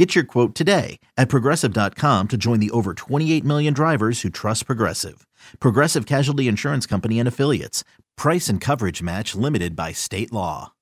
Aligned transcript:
Get 0.00 0.14
your 0.14 0.24
quote 0.24 0.54
today 0.54 0.98
at 1.18 1.28
progressive.com 1.28 2.28
to 2.28 2.38
join 2.38 2.58
the 2.58 2.70
over 2.70 2.94
28 2.94 3.44
million 3.44 3.74
drivers 3.74 4.22
who 4.22 4.30
trust 4.30 4.64
Progressive. 4.64 5.26
Progressive 5.60 6.06
Casualty 6.06 6.48
Insurance 6.48 6.86
Company 6.86 7.18
and 7.18 7.28
Affiliates. 7.28 7.84
Price 8.16 8.48
and 8.48 8.62
coverage 8.62 9.02
match 9.02 9.34
limited 9.34 9.76
by 9.76 9.92
state 9.92 10.32
law. 10.32 10.72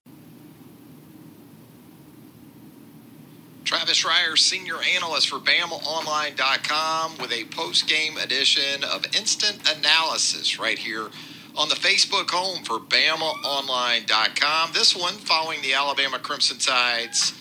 Travis 3.64 4.04
Reier, 4.04 4.38
senior 4.38 4.76
analyst 4.94 5.30
for 5.30 5.40
BamaOnline.com, 5.40 7.18
with 7.18 7.32
a 7.32 7.42
post 7.46 7.88
game 7.88 8.18
edition 8.18 8.84
of 8.84 9.04
Instant 9.16 9.58
Analysis 9.76 10.60
right 10.60 10.78
here 10.78 11.08
on 11.56 11.68
the 11.68 11.74
Facebook 11.74 12.30
home 12.30 12.62
for 12.62 12.78
BamaOnline.com. 12.78 14.70
This 14.74 14.94
one 14.94 15.14
following 15.14 15.60
the 15.62 15.74
Alabama 15.74 16.20
Crimson 16.20 16.58
Tide's 16.58 17.32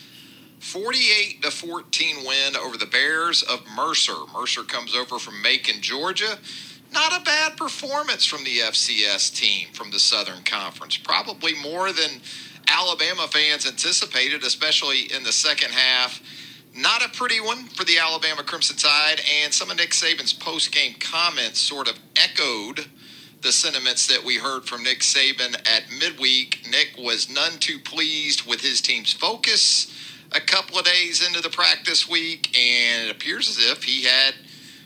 48 0.67 1.44
to 1.44 1.49
14 1.49 2.26
win 2.26 2.57
over 2.57 2.77
the 2.77 2.85
Bears 2.85 3.41
of 3.41 3.66
Mercer. 3.73 4.17
Mercer 4.34 4.63
comes 4.63 4.93
over 4.93 5.17
from 5.17 5.41
Macon, 5.41 5.81
Georgia. 5.81 6.38
Not 6.91 7.17
a 7.17 7.23
bad 7.23 7.55
performance 7.55 8.26
from 8.26 8.43
the 8.43 8.57
FCS 8.57 9.34
team 9.34 9.70
from 9.71 9.91
the 9.91 9.99
Southern 9.99 10.43
Conference. 10.43 10.98
Probably 10.98 11.55
more 11.55 11.93
than 11.93 12.20
Alabama 12.67 13.30
fans 13.30 13.65
anticipated, 13.65 14.43
especially 14.43 15.04
in 15.04 15.24
the 15.24 15.32
second 15.32 15.71
half. 15.71 16.21
Not 16.76 17.02
a 17.02 17.07
pretty 17.18 17.40
one 17.40 17.68
for 17.68 17.85
the 17.85 17.99
Alabama 17.99 18.43
Crimson 18.43 18.76
Tide, 18.76 19.21
and 19.41 19.54
some 19.54 19.71
of 19.71 19.77
Nick 19.77 19.91
Saban's 19.91 20.34
post 20.34 20.74
game 20.74 20.96
comments 20.99 21.62
sort 21.62 21.90
of 21.90 21.98
echoed 22.18 22.87
the 23.41 23.54
sentiments 23.54 24.05
that 24.07 24.26
we 24.26 24.35
heard 24.35 24.65
from 24.65 24.84
Nick 24.84 24.99
Saban 24.99 25.55
at 25.65 25.84
midweek. 25.98 26.68
Nick 26.70 26.98
was 26.98 27.29
none 27.29 27.57
too 27.57 27.79
pleased 27.79 28.46
with 28.46 28.59
his 28.59 28.81
team's 28.81 29.13
focus 29.13 29.93
a 30.32 30.40
couple 30.40 30.78
of 30.78 30.86
days 30.86 31.26
into 31.26 31.42
the 31.42 31.50
practice 31.50 32.08
week, 32.08 32.58
and 32.58 33.08
it 33.08 33.12
appears 33.12 33.50
as 33.50 33.60
if 33.60 33.84
he 33.84 34.04
had 34.04 34.34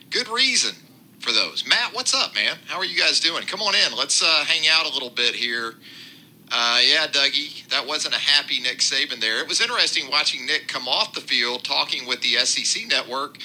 good 0.10 0.28
reason 0.28 0.76
for 1.20 1.32
those. 1.32 1.66
Matt, 1.68 1.94
what's 1.94 2.14
up, 2.14 2.36
man? 2.36 2.58
How 2.68 2.78
are 2.78 2.86
you 2.86 2.98
guys 3.00 3.20
doing? 3.20 3.44
Come 3.46 3.62
on 3.62 3.76
in. 3.76 3.98
Let's 3.98 4.24
uh, 4.24 4.44
hang 4.46 4.68
out 4.70 4.86
a 4.86 4.94
little 4.94 5.10
bit 5.10 5.36
here. 5.36 5.76
Uh, 6.52 6.80
yeah, 6.86 7.08
Dougie, 7.08 7.66
that 7.70 7.88
wasn't 7.88 8.14
a 8.14 8.20
happy 8.20 8.60
Nick 8.60 8.80
Saban 8.80 9.22
there. 9.22 9.40
It 9.40 9.48
was 9.48 9.62
interesting 9.62 10.10
watching 10.10 10.46
Nick 10.46 10.68
come 10.68 10.88
off 10.88 11.14
the 11.14 11.22
field 11.22 11.64
talking 11.64 12.06
with 12.08 12.22
the 12.22 12.34
SEC 12.46 12.88
network. 12.88 13.38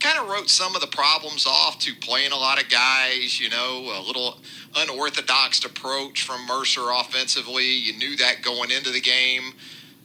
Kind 0.00 0.18
of 0.18 0.28
wrote 0.28 0.48
some 0.48 0.74
of 0.74 0.80
the 0.80 0.86
problems 0.86 1.46
off 1.46 1.78
to 1.80 1.94
playing 1.94 2.32
a 2.32 2.36
lot 2.36 2.62
of 2.62 2.70
guys, 2.70 3.40
you 3.40 3.50
know, 3.50 3.92
a 3.98 4.00
little 4.00 4.38
unorthodox 4.74 5.64
approach 5.64 6.22
from 6.22 6.46
Mercer 6.46 6.90
offensively. 6.90 7.66
You 7.66 7.96
knew 7.98 8.16
that 8.16 8.42
going 8.42 8.70
into 8.70 8.90
the 8.90 9.00
game 9.00 9.52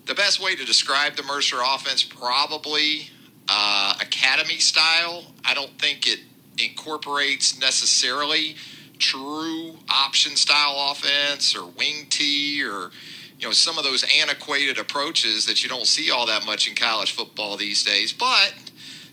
the 0.05 0.16
best 0.16 0.41
way 0.41 0.55
to 0.55 0.66
describe 0.66 1.16
the 1.16 1.23
Mercer 1.23 1.57
offense 1.63 2.03
probably 2.03 3.09
uh, 3.47 3.95
academy 4.02 4.57
style. 4.57 5.25
I 5.45 5.53
don't 5.53 5.80
think 5.80 6.07
it 6.07 6.19
incorporates 6.57 7.59
necessarily 7.59 8.55
true 8.99 9.75
option 9.89 10.35
style 10.35 10.91
offense 10.91 11.55
or 11.55 11.66
wing 11.66 12.05
T 12.09 12.63
or 12.63 12.91
you 13.39 13.47
know 13.47 13.52
some 13.52 13.77
of 13.77 13.83
those 13.83 14.05
antiquated 14.19 14.77
approaches 14.77 15.45
that 15.47 15.63
you 15.63 15.69
don't 15.69 15.88
see 15.88 16.11
all 16.11 16.27
that 16.27 16.45
much 16.45 16.67
in 16.67 16.75
college 16.75 17.11
football 17.11 17.57
these 17.57 17.83
days. 17.83 18.13
But 18.13 18.53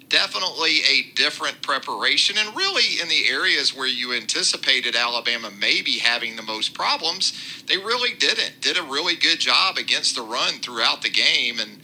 definitely 0.09 0.81
a 0.89 1.13
different 1.15 1.63
preparation. 1.63 2.37
And 2.39 2.57
really, 2.57 3.01
in 3.01 3.09
the 3.09 3.29
areas 3.29 3.75
where 3.75 3.87
you 3.87 4.15
anticipated 4.15 4.97
Alabama 4.97 5.51
maybe 5.51 5.99
having 5.99 6.37
the 6.37 6.43
most 6.43 6.75
problems, 6.75 7.63
they 7.67 7.77
really 7.77 8.15
didn't. 8.15 8.61
Did 8.61 8.79
a 8.79 8.83
really 8.83 9.17
good 9.17 9.39
job 9.39 9.77
against 9.77 10.17
the 10.17 10.23
run 10.23 10.55
throughout 10.55 11.03
the 11.03 11.11
game. 11.11 11.59
And 11.59 11.81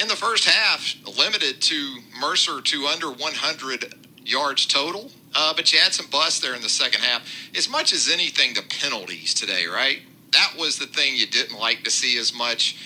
in 0.00 0.08
the 0.08 0.16
first 0.16 0.44
half, 0.48 0.94
limited 1.18 1.60
to 1.62 1.98
Mercer 2.20 2.60
to 2.60 2.86
under 2.86 3.10
100 3.10 3.94
yards 4.24 4.66
total. 4.66 5.10
Uh, 5.34 5.52
but 5.54 5.72
you 5.72 5.78
had 5.78 5.92
some 5.92 6.06
busts 6.10 6.40
there 6.40 6.54
in 6.54 6.62
the 6.62 6.68
second 6.68 7.02
half. 7.02 7.22
As 7.56 7.68
much 7.68 7.92
as 7.92 8.08
anything, 8.08 8.54
the 8.54 8.62
penalties 8.62 9.34
today, 9.34 9.66
right? 9.66 10.00
That 10.32 10.54
was 10.58 10.78
the 10.78 10.86
thing 10.86 11.16
you 11.16 11.26
didn't 11.26 11.58
like 11.58 11.84
to 11.84 11.90
see 11.90 12.18
as 12.18 12.32
much 12.32 12.76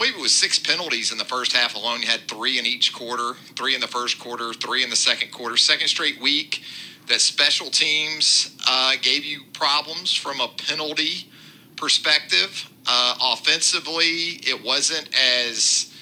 believe 0.00 0.16
it 0.16 0.22
was 0.22 0.34
six 0.34 0.58
penalties 0.58 1.12
in 1.12 1.18
the 1.18 1.26
first 1.26 1.52
half 1.52 1.74
alone. 1.74 2.00
You 2.00 2.08
had 2.08 2.20
three 2.20 2.58
in 2.58 2.64
each 2.64 2.94
quarter, 2.94 3.34
three 3.54 3.74
in 3.74 3.82
the 3.82 3.86
first 3.86 4.18
quarter, 4.18 4.54
three 4.54 4.82
in 4.82 4.88
the 4.88 4.96
second 4.96 5.30
quarter. 5.30 5.58
Second 5.58 5.88
straight 5.88 6.18
week 6.22 6.62
that 7.08 7.20
special 7.20 7.68
teams 7.68 8.56
uh, 8.66 8.92
gave 9.02 9.26
you 9.26 9.42
problems 9.52 10.14
from 10.14 10.40
a 10.40 10.48
penalty 10.56 11.28
perspective. 11.76 12.70
Uh, 12.86 13.14
offensively, 13.22 14.40
it 14.42 14.64
wasn't 14.64 15.06
as 15.44 15.94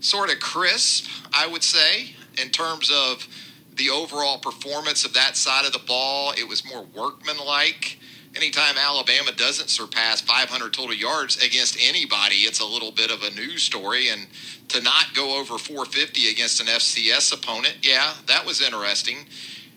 sort 0.00 0.32
of 0.32 0.40
crisp, 0.40 1.10
I 1.34 1.46
would 1.46 1.62
say, 1.62 2.14
in 2.42 2.48
terms 2.48 2.90
of 2.90 3.28
the 3.74 3.90
overall 3.90 4.38
performance 4.38 5.04
of 5.04 5.12
that 5.12 5.36
side 5.36 5.66
of 5.66 5.74
the 5.74 5.86
ball. 5.86 6.32
It 6.38 6.48
was 6.48 6.64
more 6.64 6.86
workmanlike 6.94 7.98
anytime 8.34 8.76
Alabama 8.78 9.32
doesn't 9.32 9.68
surpass 9.68 10.20
500 10.20 10.72
total 10.72 10.94
yards 10.94 11.36
against 11.36 11.76
anybody, 11.80 12.36
it's 12.36 12.60
a 12.60 12.66
little 12.66 12.92
bit 12.92 13.10
of 13.10 13.22
a 13.22 13.30
news 13.30 13.62
story. 13.62 14.08
And 14.08 14.26
to 14.68 14.82
not 14.82 15.14
go 15.14 15.38
over 15.38 15.58
450 15.58 16.28
against 16.30 16.60
an 16.60 16.66
FCS 16.66 17.32
opponent, 17.34 17.78
yeah, 17.82 18.14
that 18.26 18.44
was 18.46 18.60
interesting. 18.60 19.18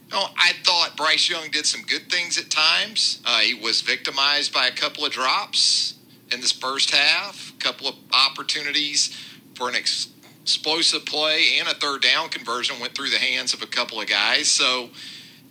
You 0.09 0.17
know, 0.17 0.27
I 0.37 0.53
thought 0.63 0.95
Bryce 0.95 1.29
Young 1.29 1.49
did 1.51 1.65
some 1.65 1.81
good 1.81 2.09
things 2.11 2.37
at 2.37 2.49
times. 2.49 3.21
Uh, 3.25 3.39
he 3.39 3.53
was 3.53 3.81
victimized 3.81 4.53
by 4.53 4.67
a 4.67 4.71
couple 4.71 5.05
of 5.05 5.11
drops 5.11 5.95
in 6.31 6.41
this 6.41 6.51
first 6.51 6.91
half, 6.91 7.53
a 7.53 7.63
couple 7.63 7.87
of 7.87 7.95
opportunities 8.13 9.15
for 9.55 9.69
an 9.69 9.75
ex- 9.75 10.09
explosive 10.41 11.05
play 11.05 11.57
and 11.59 11.67
a 11.67 11.73
third 11.73 12.01
down 12.01 12.29
conversion 12.29 12.79
went 12.79 12.93
through 12.93 13.09
the 13.09 13.17
hands 13.17 13.53
of 13.53 13.63
a 13.63 13.67
couple 13.67 13.99
of 13.99 14.07
guys. 14.07 14.47
So, 14.47 14.89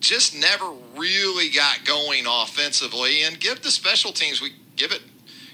just 0.04 0.36
never 0.36 0.70
really 0.96 1.48
got 1.48 1.84
going 1.84 2.24
offensively. 2.28 3.22
And 3.22 3.40
give 3.40 3.62
the 3.62 3.70
special 3.70 4.12
teams 4.12 4.40
we 4.40 4.52
give 4.76 4.92
it 4.92 5.02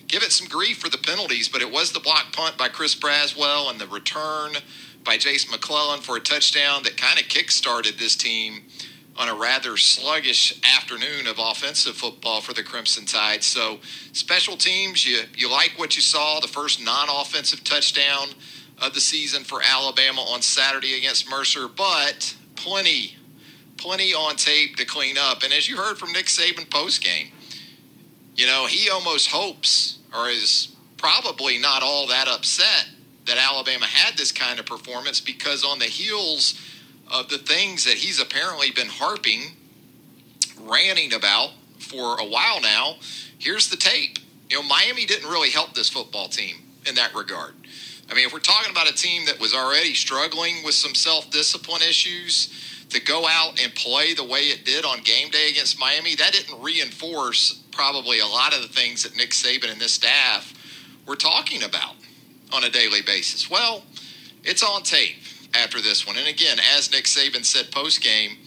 give 0.09 0.23
it 0.23 0.33
some 0.33 0.49
grief 0.49 0.79
for 0.79 0.89
the 0.89 0.99
penalties, 0.99 1.49
but 1.49 1.63
it 1.63 1.71
was 1.71 1.93
the 1.93 2.01
block 2.01 2.33
punt 2.33 2.59
by 2.59 2.69
Chris 2.69 2.97
Braswell 2.97 3.71
and 3.71 3.81
the 3.81 3.87
return 3.87 4.55
by 5.05 5.17
Jase 5.17 5.49
McClellan 5.49 6.01
for 6.01 6.17
a 6.17 6.21
touchdown 6.21 6.83
that 6.83 6.97
kind 6.97 7.19
of 7.19 7.29
kick-started 7.29 7.97
this 7.97 8.17
team 8.17 8.65
on 9.17 9.29
a 9.29 9.35
rather 9.35 9.77
sluggish 9.77 10.61
afternoon 10.77 11.29
of 11.29 11.39
offensive 11.39 11.95
football 11.95 12.41
for 12.41 12.53
the 12.55 12.63
Crimson 12.63 13.05
Tide. 13.05 13.45
So 13.45 13.79
special 14.13 14.57
teams, 14.57 15.07
you 15.07 15.23
you 15.37 15.51
like 15.51 15.75
what 15.77 15.95
you 15.95 16.03
saw, 16.03 16.41
the 16.41 16.49
first 16.49 16.83
non-offensive 16.83 17.63
touchdown 17.63 18.31
of 18.83 18.95
the 18.95 19.01
season 19.01 19.45
for 19.45 19.61
Alabama 19.63 20.23
on 20.23 20.43
Saturday 20.43 20.97
against 20.97 21.31
Mercer, 21.31 21.69
but 21.69 22.35
plenty 22.57 23.17
plenty 23.81 24.13
on 24.13 24.37
tape 24.37 24.77
to 24.77 24.85
clean 24.85 25.17
up. 25.19 25.43
And 25.43 25.53
as 25.53 25.69
you 25.69 25.77
heard 25.77 25.99
from 25.99 26.13
Nick 26.13 26.27
Saban 26.27 26.71
post 26.71 27.03
game, 27.03 27.29
you 28.37 28.47
know, 28.47 28.67
he 28.67 28.91
almost 28.91 29.31
hopes 29.31 29.99
or 30.15 30.29
is 30.29 30.77
probably 30.97 31.59
not 31.59 31.83
all 31.83 32.07
that 32.07 32.29
upset 32.29 32.87
that 33.27 33.39
Alabama 33.39 33.87
had 33.87 34.17
this 34.17 34.33
kind 34.33 34.61
of 34.61 34.67
performance 34.67 35.21
because 35.21 35.65
on 35.65 35.79
the 35.79 35.87
heels 35.87 36.61
of 37.11 37.29
the 37.29 37.39
things 37.39 37.85
that 37.85 37.95
he's 37.95 38.21
apparently 38.21 38.71
been 38.71 38.89
harping, 38.89 39.53
ranting 40.61 41.15
about 41.15 41.51
for 41.79 42.21
a 42.21 42.25
while 42.25 42.61
now, 42.61 42.97
here's 43.39 43.71
the 43.71 43.77
tape. 43.77 44.19
You 44.51 44.61
know, 44.61 44.69
Miami 44.69 45.07
didn't 45.07 45.29
really 45.31 45.51
help 45.51 45.75
this 45.75 45.89
football 45.89 46.29
team 46.29 46.57
in 46.87 46.95
that 46.97 47.15
regard. 47.15 47.55
I 48.11 48.15
mean, 48.15 48.27
if 48.27 48.33
we're 48.33 48.41
talking 48.41 48.73
about 48.73 48.91
a 48.91 48.95
team 48.95 49.25
that 49.27 49.39
was 49.39 49.55
already 49.55 49.95
struggling 49.95 50.65
with 50.65 50.75
some 50.75 50.95
self 50.95 51.31
discipline 51.31 51.83
issues, 51.83 52.71
to 52.91 53.01
go 53.01 53.27
out 53.29 53.63
and 53.63 53.75
play 53.75 54.15
the 54.15 54.25
way 54.25 54.41
it 54.41 54.65
did 54.65 54.85
on 54.85 55.01
game 55.03 55.31
day 55.31 55.49
against 55.51 55.79
Miami, 55.79 56.15
that 56.17 56.33
didn't 56.33 56.61
reinforce 56.61 57.63
probably 57.73 58.19
a 58.19 58.27
lot 58.27 58.55
of 58.55 58.63
the 58.63 58.69
things 58.69 59.05
that 59.05 59.17
Nick 59.17 59.31
Saban 59.31 59.71
and 59.71 59.81
this 59.81 59.93
staff 59.93 60.53
were 61.07 61.17
talking 61.17 61.63
about 61.63 61.95
on 62.53 62.65
a 62.65 62.71
daily 62.71 63.01
basis. 63.03 63.49
Well, 63.49 63.85
it's 64.43 64.63
on 64.63 64.83
tape 64.83 65.17
after 65.55 65.81
this 65.81 66.07
one. 66.07 66.17
And 66.19 66.29
again, 66.29 66.59
as 66.77 66.91
Nick 66.91 67.05
Saban 67.05 67.45
said 67.45 67.71
post 67.71 68.03
game, 68.03 68.39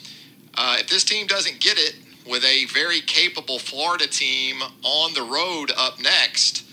uh, 0.56 0.78
if 0.80 0.90
this 0.90 1.04
team 1.04 1.26
doesn't 1.26 1.60
get 1.60 1.78
it 1.78 1.96
with 2.30 2.44
a 2.44 2.66
very 2.66 3.02
capable 3.02 3.60
Florida 3.60 4.08
team 4.08 4.62
on 4.84 5.14
the 5.14 5.24
road 5.24 5.72
up 5.78 6.00
next, 6.00 6.66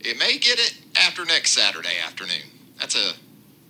it 0.00 0.18
may 0.18 0.38
get 0.38 0.58
it 0.58 0.74
after 0.96 1.24
next 1.24 1.52
Saturday 1.52 1.98
afternoon. 2.06 2.50
That's 2.78 2.96
a 2.96 3.14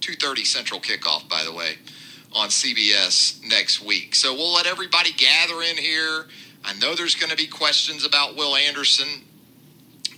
2:30 0.00 0.44
Central 0.44 0.80
kickoff, 0.80 1.28
by 1.28 1.44
the 1.44 1.52
way 1.52 1.78
on 2.34 2.48
CBS 2.48 3.40
next 3.48 3.80
week. 3.80 4.14
So 4.14 4.34
we'll 4.34 4.52
let 4.52 4.66
everybody 4.66 5.12
gather 5.12 5.62
in 5.62 5.76
here. 5.76 6.26
I 6.64 6.74
know 6.74 6.94
there's 6.94 7.14
going 7.14 7.30
to 7.30 7.36
be 7.36 7.46
questions 7.46 8.04
about 8.04 8.36
Will 8.36 8.56
Anderson. 8.56 9.22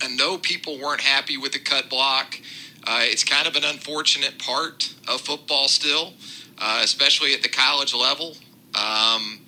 I 0.01 0.07
know 0.07 0.37
people 0.37 0.79
weren't 0.79 1.01
happy 1.01 1.37
with 1.37 1.51
the 1.51 1.59
cut 1.59 1.89
block. 1.89 2.39
Uh, 2.85 3.01
it's 3.03 3.23
kind 3.23 3.47
of 3.47 3.55
an 3.55 3.63
unfortunate 3.65 4.39
part 4.39 4.93
of 5.07 5.21
football 5.21 5.67
still, 5.67 6.13
uh, 6.57 6.81
especially 6.83 7.33
at 7.33 7.43
the 7.43 7.49
college 7.49 7.93
level. 7.93 8.35
Um, 8.73 9.39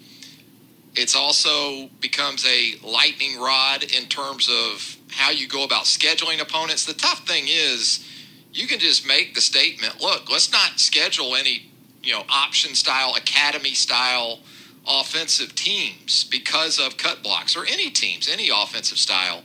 it's 0.95 1.15
also 1.15 1.87
becomes 2.01 2.45
a 2.45 2.75
lightning 2.85 3.39
rod 3.39 3.83
in 3.83 4.05
terms 4.07 4.49
of 4.49 4.97
how 5.11 5.31
you 5.31 5.47
go 5.47 5.63
about 5.63 5.85
scheduling 5.85 6.41
opponents. 6.41 6.85
The 6.85 6.93
tough 6.93 7.27
thing 7.27 7.45
is 7.47 8.05
you 8.51 8.67
can 8.67 8.79
just 8.79 9.07
make 9.07 9.35
the 9.35 9.41
statement, 9.41 10.01
look, 10.01 10.29
let's 10.29 10.51
not 10.51 10.79
schedule 10.79 11.35
any, 11.35 11.71
you 12.03 12.13
know, 12.13 12.23
option 12.29 12.75
style, 12.75 13.13
academy 13.15 13.73
style 13.73 14.39
offensive 14.87 15.53
teams 15.55 16.23
because 16.23 16.79
of 16.79 16.97
cut 16.97 17.21
blocks 17.21 17.55
or 17.55 17.65
any 17.65 17.89
teams, 17.89 18.27
any 18.27 18.49
offensive 18.49 18.97
style 18.97 19.43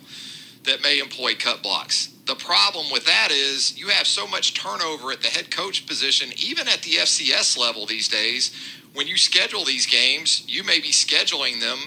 that 0.64 0.82
may 0.82 0.98
employ 0.98 1.34
cut 1.34 1.62
blocks. 1.62 2.14
The 2.26 2.34
problem 2.34 2.86
with 2.90 3.04
that 3.04 3.28
is 3.30 3.78
you 3.78 3.88
have 3.88 4.06
so 4.06 4.26
much 4.26 4.54
turnover 4.54 5.12
at 5.12 5.20
the 5.20 5.28
head 5.28 5.50
coach 5.50 5.86
position, 5.86 6.30
even 6.38 6.68
at 6.68 6.80
the 6.82 6.92
FCS 6.92 7.58
level 7.58 7.84
these 7.84 8.08
days. 8.08 8.50
When 8.94 9.06
you 9.06 9.18
schedule 9.18 9.64
these 9.64 9.84
games, 9.84 10.42
you 10.46 10.64
may 10.64 10.80
be 10.80 10.88
scheduling 10.88 11.60
them 11.60 11.78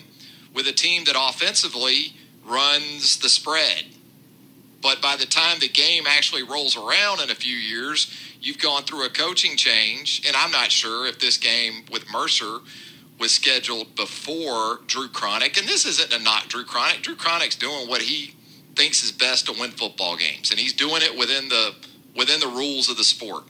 with 0.53 0.68
a 0.68 0.74
team 0.74 1.06
that 1.06 1.15
offensively 1.18 2.13
runs 2.47 3.17
the 3.17 3.29
spread. 3.29 3.85
But 4.81 5.01
by 5.01 5.15
the 5.15 5.25
time 5.25 5.59
the 5.59 5.67
game 5.67 6.05
actually 6.07 6.44
rolls 6.44 6.77
around 6.77 7.21
in 7.21 7.29
a 7.29 7.35
few 7.35 7.55
years, 7.55 8.13
you've 8.39 8.59
gone 8.59 8.83
through 8.83 9.05
a 9.05 9.09
coaching 9.09 9.57
change. 9.57 10.23
And 10.25 10.35
I'm 10.35 10.51
not 10.51 10.71
sure 10.71 11.07
if 11.07 11.19
this 11.19 11.38
game 11.38 11.83
with 11.91 12.09
Mercer 12.11 12.59
was 13.19 13.31
scheduled 13.31 13.95
before 13.95 14.79
Drew 14.88 15.07
Cronic. 15.07 15.57
And 15.57 15.67
this 15.67 15.85
isn't 15.85 16.13
a 16.13 16.23
not 16.23 16.47
Drew 16.47 16.63
Cronic. 16.63 17.01
Drew 17.01 17.15
Cronic's 17.15 17.55
doing 17.55 17.89
what 17.89 18.01
he 18.01 18.35
thinks 18.75 19.03
is 19.03 19.11
best 19.11 19.47
to 19.47 19.59
win 19.59 19.71
football 19.71 20.15
games, 20.15 20.51
and 20.51 20.59
he's 20.59 20.73
doing 20.73 21.01
it 21.01 21.17
within 21.17 21.50
the 21.50 21.75
within 22.15 22.39
the 22.39 22.47
rules 22.47 22.89
of 22.89 22.97
the 22.97 23.03
sport. 23.03 23.43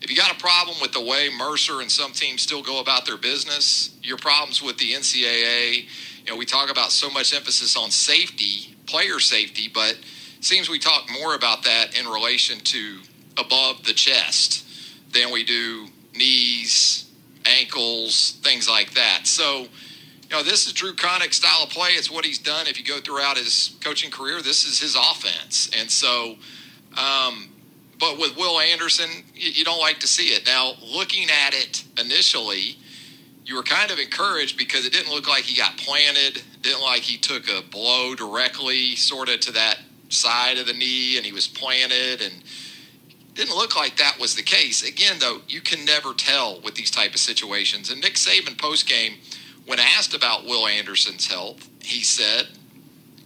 If 0.00 0.10
you 0.10 0.16
got 0.16 0.32
a 0.32 0.38
problem 0.38 0.76
with 0.80 0.92
the 0.92 1.04
way 1.04 1.28
Mercer 1.36 1.80
and 1.80 1.90
some 1.90 2.12
teams 2.12 2.42
still 2.42 2.62
go 2.62 2.80
about 2.80 3.04
their 3.04 3.18
business, 3.18 3.94
your 4.02 4.16
problems 4.16 4.62
with 4.62 4.78
the 4.78 4.92
NCAA, 4.92 5.86
you 6.24 6.32
know, 6.32 6.36
we 6.36 6.46
talk 6.46 6.70
about 6.70 6.92
so 6.92 7.10
much 7.10 7.34
emphasis 7.34 7.76
on 7.76 7.90
safety, 7.90 8.76
player 8.86 9.18
safety, 9.18 9.68
but 9.72 9.98
seems 10.40 10.68
we 10.68 10.78
talk 10.78 11.08
more 11.20 11.34
about 11.34 11.62
that 11.64 11.98
in 11.98 12.06
relation 12.06 12.58
to 12.60 13.00
above 13.38 13.84
the 13.84 13.92
chest 13.92 14.66
than 15.12 15.32
we 15.32 15.44
do 15.44 15.88
knees, 16.14 17.10
ankles, 17.46 18.38
things 18.42 18.68
like 18.68 18.92
that. 18.92 19.26
So, 19.26 19.60
you 19.60 20.36
know, 20.36 20.42
this 20.42 20.66
is 20.66 20.72
Drew 20.72 20.94
Cronic's 20.94 21.36
style 21.36 21.64
of 21.64 21.70
play. 21.70 21.90
It's 21.90 22.10
what 22.10 22.24
he's 22.24 22.38
done. 22.38 22.66
If 22.66 22.78
you 22.78 22.84
go 22.84 23.00
throughout 23.00 23.36
his 23.36 23.76
coaching 23.82 24.10
career, 24.10 24.42
this 24.42 24.64
is 24.64 24.80
his 24.80 24.94
offense. 24.94 25.70
And 25.76 25.90
so, 25.90 26.36
um, 26.96 27.48
but 27.98 28.18
with 28.18 28.36
Will 28.36 28.60
Anderson, 28.60 29.10
you, 29.34 29.50
you 29.50 29.64
don't 29.64 29.80
like 29.80 29.98
to 30.00 30.06
see 30.06 30.28
it. 30.28 30.46
Now, 30.46 30.72
looking 30.82 31.28
at 31.30 31.54
it 31.54 31.84
initially, 31.98 32.76
you 33.44 33.56
were 33.56 33.62
kind 33.62 33.90
of 33.90 33.98
encouraged 33.98 34.56
because 34.56 34.86
it 34.86 34.92
didn't 34.92 35.12
look 35.12 35.28
like 35.28 35.44
he 35.44 35.56
got 35.56 35.76
planted, 35.76 36.42
didn't 36.62 36.82
like 36.82 37.02
he 37.02 37.16
took 37.16 37.48
a 37.48 37.62
blow 37.62 38.14
directly, 38.14 38.96
sort 38.96 39.28
of 39.28 39.40
to 39.40 39.52
that 39.52 39.78
side 40.08 40.58
of 40.58 40.66
the 40.66 40.72
knee, 40.72 41.16
and 41.16 41.24
he 41.24 41.32
was 41.32 41.48
planted 41.48 42.20
and 42.20 42.42
didn't 43.34 43.56
look 43.56 43.76
like 43.76 43.96
that 43.96 44.18
was 44.18 44.34
the 44.34 44.42
case. 44.42 44.86
Again, 44.86 45.16
though, 45.18 45.40
you 45.48 45.60
can 45.60 45.84
never 45.84 46.12
tell 46.12 46.60
with 46.60 46.74
these 46.74 46.90
type 46.90 47.14
of 47.14 47.20
situations. 47.20 47.90
And 47.90 48.00
Nick 48.00 48.14
Saban 48.14 48.58
post 48.58 48.88
game, 48.88 49.14
when 49.66 49.78
asked 49.78 50.14
about 50.14 50.44
Will 50.44 50.66
Anderson's 50.66 51.26
health, 51.26 51.68
he 51.82 52.02
said 52.02 52.48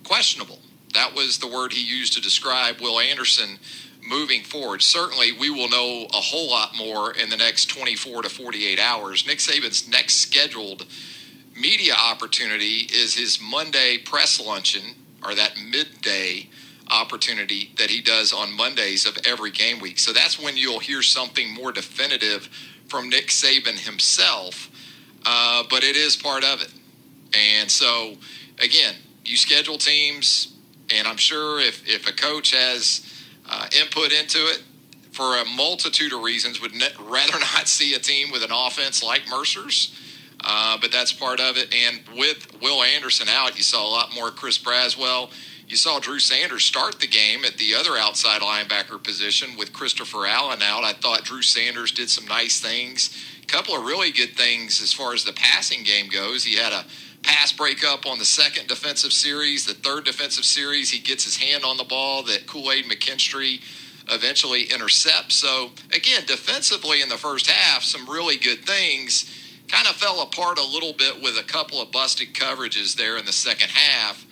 questionable. 0.04 0.58
That 0.92 1.14
was 1.14 1.38
the 1.38 1.48
word 1.48 1.72
he 1.72 1.82
used 1.82 2.12
to 2.12 2.20
describe 2.20 2.80
Will 2.80 3.00
Anderson 3.00 3.58
moving 4.06 4.42
forward. 4.42 4.82
Certainly, 4.82 5.32
we 5.32 5.50
will 5.50 5.68
know 5.68 6.06
a 6.12 6.20
whole 6.20 6.50
lot 6.50 6.76
more 6.76 7.12
in 7.12 7.30
the 7.30 7.36
next 7.36 7.66
24 7.66 8.22
to 8.22 8.28
48 8.28 8.78
hours. 8.78 9.26
Nick 9.26 9.38
Saban's 9.38 9.88
next 9.88 10.16
scheduled 10.16 10.86
media 11.56 11.94
opportunity 11.94 12.88
is 12.92 13.14
his 13.14 13.40
Monday 13.40 13.98
press 13.98 14.44
luncheon, 14.44 14.94
or 15.24 15.34
that 15.34 15.56
midday 15.70 16.48
opportunity 16.90 17.72
that 17.78 17.90
he 17.90 18.02
does 18.02 18.32
on 18.32 18.52
Mondays 18.52 19.06
of 19.06 19.16
every 19.24 19.50
game 19.50 19.80
week. 19.80 19.98
So 19.98 20.12
that's 20.12 20.38
when 20.38 20.56
you'll 20.56 20.80
hear 20.80 21.02
something 21.02 21.52
more 21.52 21.72
definitive 21.72 22.48
from 22.88 23.08
Nick 23.08 23.28
Saban 23.28 23.78
himself, 23.78 24.70
uh, 25.24 25.62
but 25.70 25.82
it 25.82 25.96
is 25.96 26.16
part 26.16 26.44
of 26.44 26.60
it. 26.60 26.72
And 27.32 27.70
so, 27.70 28.16
again, 28.62 28.94
you 29.24 29.36
schedule 29.36 29.78
teams, 29.78 30.54
and 30.94 31.08
I'm 31.08 31.16
sure 31.16 31.58
if, 31.58 31.88
if 31.88 32.06
a 32.06 32.12
coach 32.12 32.50
has 32.52 33.13
uh, 33.48 33.66
input 33.80 34.12
into 34.12 34.38
it 34.38 34.62
for 35.12 35.38
a 35.38 35.44
multitude 35.44 36.12
of 36.12 36.22
reasons, 36.22 36.60
would 36.60 36.74
ne- 36.74 36.88
rather 37.00 37.38
not 37.54 37.68
see 37.68 37.94
a 37.94 37.98
team 37.98 38.30
with 38.30 38.42
an 38.42 38.50
offense 38.52 39.02
like 39.02 39.22
Mercer's. 39.28 39.98
Uh, 40.46 40.76
but 40.80 40.92
that's 40.92 41.12
part 41.12 41.40
of 41.40 41.56
it. 41.56 41.74
And 41.74 42.00
with 42.18 42.60
Will 42.60 42.82
Anderson 42.82 43.28
out, 43.30 43.56
you 43.56 43.62
saw 43.62 43.86
a 43.86 43.88
lot 43.88 44.14
more 44.14 44.30
Chris 44.30 44.58
Braswell 44.58 45.30
you 45.68 45.76
saw 45.76 45.98
Drew 45.98 46.18
Sanders 46.18 46.64
start 46.64 47.00
the 47.00 47.06
game 47.06 47.44
at 47.44 47.56
the 47.56 47.74
other 47.74 47.96
outside 47.96 48.42
linebacker 48.42 49.02
position 49.02 49.56
with 49.56 49.72
Christopher 49.72 50.26
Allen 50.26 50.62
out. 50.62 50.84
I 50.84 50.92
thought 50.92 51.24
Drew 51.24 51.42
Sanders 51.42 51.90
did 51.90 52.10
some 52.10 52.26
nice 52.26 52.60
things. 52.60 53.16
A 53.42 53.46
couple 53.46 53.74
of 53.74 53.84
really 53.84 54.12
good 54.12 54.36
things 54.36 54.82
as 54.82 54.92
far 54.92 55.14
as 55.14 55.24
the 55.24 55.32
passing 55.32 55.82
game 55.82 56.08
goes. 56.08 56.44
He 56.44 56.56
had 56.56 56.72
a 56.72 56.84
pass 57.24 57.52
breakup 57.52 58.06
on 58.06 58.18
the 58.18 58.24
second 58.24 58.68
defensive 58.68 59.12
series. 59.12 59.66
The 59.66 59.74
third 59.74 60.04
defensive 60.04 60.44
series, 60.44 60.90
he 60.90 61.00
gets 61.00 61.24
his 61.24 61.36
hand 61.36 61.64
on 61.64 61.76
the 61.76 61.84
ball 61.84 62.22
that 62.24 62.46
Kool 62.46 62.70
Aid 62.70 62.84
McKinstry 62.84 63.60
eventually 64.10 64.64
intercepts. 64.64 65.34
So, 65.34 65.70
again, 65.92 66.22
defensively 66.26 67.00
in 67.00 67.08
the 67.08 67.16
first 67.16 67.50
half, 67.50 67.82
some 67.82 68.08
really 68.08 68.36
good 68.36 68.64
things. 68.64 69.30
Kind 69.68 69.88
of 69.88 69.96
fell 69.96 70.20
apart 70.22 70.58
a 70.58 70.64
little 70.64 70.92
bit 70.92 71.22
with 71.22 71.38
a 71.38 71.42
couple 71.42 71.80
of 71.80 71.90
busted 71.90 72.34
coverages 72.34 72.94
there 72.94 73.16
in 73.16 73.24
the 73.24 73.32
second 73.32 73.70
half. 73.70 74.24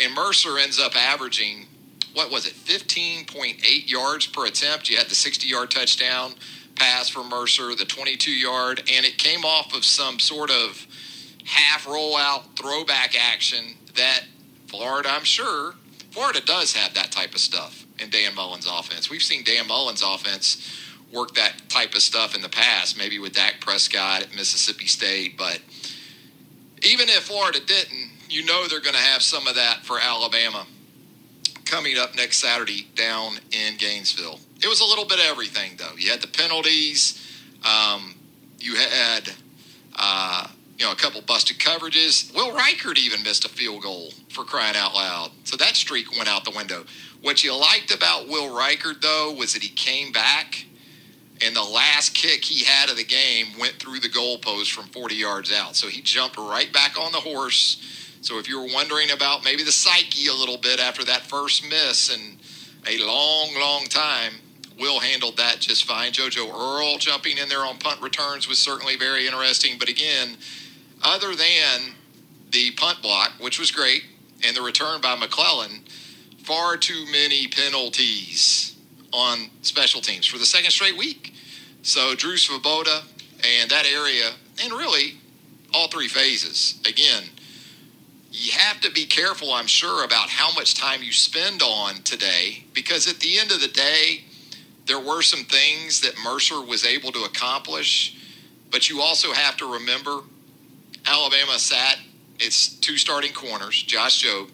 And 0.00 0.14
Mercer 0.14 0.56
ends 0.58 0.78
up 0.78 0.94
averaging, 0.94 1.66
what 2.14 2.30
was 2.30 2.46
it, 2.46 2.54
15.8 2.54 3.90
yards 3.90 4.26
per 4.28 4.46
attempt. 4.46 4.88
You 4.88 4.96
had 4.96 5.08
the 5.08 5.16
60 5.16 5.48
yard 5.48 5.72
touchdown 5.72 6.34
pass 6.76 7.08
for 7.08 7.24
Mercer, 7.24 7.74
the 7.74 7.84
22 7.84 8.30
yard, 8.30 8.78
and 8.92 9.04
it 9.04 9.18
came 9.18 9.44
off 9.44 9.74
of 9.74 9.84
some 9.84 10.20
sort 10.20 10.50
of 10.50 10.86
half 11.48 11.86
rollout 11.86 12.56
throwback 12.56 13.14
action 13.18 13.74
that 13.96 14.24
Florida, 14.66 15.08
I'm 15.10 15.24
sure, 15.24 15.74
Florida 16.10 16.40
does 16.44 16.74
have 16.74 16.94
that 16.94 17.10
type 17.10 17.34
of 17.34 17.40
stuff 17.40 17.86
in 17.98 18.10
Dan 18.10 18.34
Mullen's 18.34 18.66
offense. 18.66 19.10
We've 19.10 19.22
seen 19.22 19.44
Dan 19.44 19.66
Mullen's 19.66 20.02
offense 20.02 20.84
work 21.12 21.34
that 21.34 21.54
type 21.68 21.94
of 21.94 22.02
stuff 22.02 22.34
in 22.34 22.42
the 22.42 22.48
past, 22.48 22.98
maybe 22.98 23.18
with 23.18 23.32
Dak 23.32 23.60
Prescott 23.60 24.22
at 24.22 24.34
Mississippi 24.34 24.86
State, 24.86 25.38
but 25.38 25.60
even 26.82 27.08
if 27.08 27.24
Florida 27.24 27.60
didn't, 27.64 28.10
you 28.28 28.44
know 28.44 28.66
they're 28.68 28.80
going 28.80 28.94
to 28.94 29.00
have 29.00 29.22
some 29.22 29.46
of 29.46 29.54
that 29.54 29.84
for 29.84 29.98
Alabama 29.98 30.66
coming 31.64 31.98
up 31.98 32.14
next 32.14 32.38
Saturday 32.38 32.86
down 32.94 33.38
in 33.52 33.76
Gainesville. 33.76 34.38
It 34.62 34.68
was 34.68 34.80
a 34.80 34.84
little 34.84 35.06
bit 35.06 35.18
of 35.18 35.26
everything, 35.26 35.72
though. 35.76 35.96
You 35.96 36.10
had 36.10 36.20
the 36.20 36.28
penalties. 36.28 37.24
Um, 37.64 38.14
you 38.58 38.76
had, 38.76 39.30
uh, 39.96 40.48
you 40.78 40.86
know, 40.86 40.92
a 40.92 40.96
couple 40.96 41.20
busted 41.22 41.58
coverages. 41.58 42.34
Will 42.34 42.52
Reichard 42.52 42.98
even 42.98 43.22
missed 43.22 43.44
a 43.44 43.48
field 43.48 43.82
goal 43.82 44.12
for 44.28 44.44
crying 44.44 44.76
out 44.76 44.94
loud. 44.94 45.30
So 45.44 45.56
that 45.56 45.76
streak 45.76 46.16
went 46.16 46.28
out 46.28 46.44
the 46.44 46.52
window. 46.52 46.84
What 47.20 47.42
you 47.42 47.54
liked 47.58 47.92
about 47.94 48.28
Will 48.28 48.54
Reichard, 48.54 49.00
though, 49.02 49.34
was 49.36 49.54
that 49.54 49.62
he 49.62 49.70
came 49.70 50.12
back 50.12 50.66
and 51.44 51.54
the 51.54 51.62
last 51.62 52.14
kick 52.14 52.44
he 52.44 52.64
had 52.64 52.90
of 52.90 52.96
the 52.96 53.04
game 53.04 53.46
went 53.58 53.74
through 53.74 54.00
the 54.00 54.08
goalpost 54.08 54.72
from 54.72 54.86
40 54.86 55.14
yards 55.14 55.52
out. 55.52 55.76
So 55.76 55.88
he 55.88 56.00
jumped 56.00 56.36
right 56.36 56.72
back 56.72 56.98
on 56.98 57.12
the 57.12 57.20
horse 57.20 57.98
so 58.20 58.38
if 58.38 58.48
you 58.48 58.60
were 58.60 58.68
wondering 58.72 59.10
about 59.10 59.44
maybe 59.44 59.62
the 59.62 59.72
psyche 59.72 60.26
a 60.26 60.34
little 60.34 60.58
bit 60.58 60.80
after 60.80 61.04
that 61.04 61.22
first 61.22 61.68
miss 61.68 62.12
and 62.12 62.38
a 62.86 62.98
long, 63.04 63.54
long 63.58 63.84
time, 63.84 64.34
Will 64.78 65.00
handled 65.00 65.36
that 65.38 65.58
just 65.58 65.84
fine. 65.84 66.12
JoJo 66.12 66.52
Earle 66.52 66.98
jumping 66.98 67.38
in 67.38 67.48
there 67.48 67.64
on 67.64 67.78
punt 67.78 68.00
returns 68.00 68.48
was 68.48 68.58
certainly 68.58 68.96
very 68.96 69.26
interesting. 69.26 69.76
But 69.78 69.88
again, 69.88 70.36
other 71.02 71.34
than 71.34 71.94
the 72.50 72.70
punt 72.72 73.02
block, 73.02 73.32
which 73.40 73.58
was 73.58 73.70
great, 73.70 74.04
and 74.44 74.56
the 74.56 74.62
return 74.62 75.00
by 75.00 75.16
McClellan, 75.16 75.82
far 76.44 76.76
too 76.76 77.04
many 77.10 77.46
penalties 77.48 78.76
on 79.12 79.50
special 79.62 80.00
teams 80.00 80.26
for 80.26 80.38
the 80.38 80.46
second 80.46 80.70
straight 80.70 80.96
week. 80.96 81.34
So 81.82 82.14
Drew 82.14 82.34
Svoboda 82.34 83.02
and 83.60 83.70
that 83.70 83.86
area, 83.86 84.30
and 84.62 84.72
really 84.72 85.18
all 85.74 85.88
three 85.88 86.08
phases, 86.08 86.80
again, 86.86 87.24
you 88.30 88.52
have 88.52 88.80
to 88.82 88.90
be 88.90 89.06
careful, 89.06 89.52
I'm 89.52 89.66
sure, 89.66 90.04
about 90.04 90.28
how 90.28 90.52
much 90.52 90.74
time 90.74 91.02
you 91.02 91.12
spend 91.12 91.62
on 91.62 91.96
today 92.02 92.64
because 92.74 93.08
at 93.08 93.20
the 93.20 93.38
end 93.38 93.50
of 93.50 93.60
the 93.60 93.68
day, 93.68 94.24
there 94.86 95.00
were 95.00 95.22
some 95.22 95.44
things 95.44 96.00
that 96.00 96.14
Mercer 96.22 96.60
was 96.62 96.84
able 96.84 97.12
to 97.12 97.24
accomplish, 97.24 98.16
but 98.70 98.88
you 98.88 99.00
also 99.00 99.32
have 99.32 99.56
to 99.58 99.72
remember 99.72 100.20
Alabama 101.08 101.58
sat 101.58 101.98
it's 102.40 102.68
two 102.68 102.96
starting 102.96 103.32
corners, 103.32 103.82
Josh 103.82 104.24
Jobe, 104.24 104.50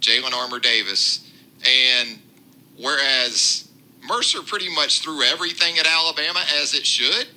Jalyn 0.00 0.32
Armour 0.32 0.58
Davis, 0.58 1.30
and 1.66 2.18
whereas 2.76 3.68
Mercer 4.06 4.42
pretty 4.42 4.68
much 4.74 5.00
threw 5.00 5.22
everything 5.22 5.78
at 5.78 5.86
Alabama 5.86 6.40
as 6.60 6.74
it 6.74 6.84
should, 6.84 7.28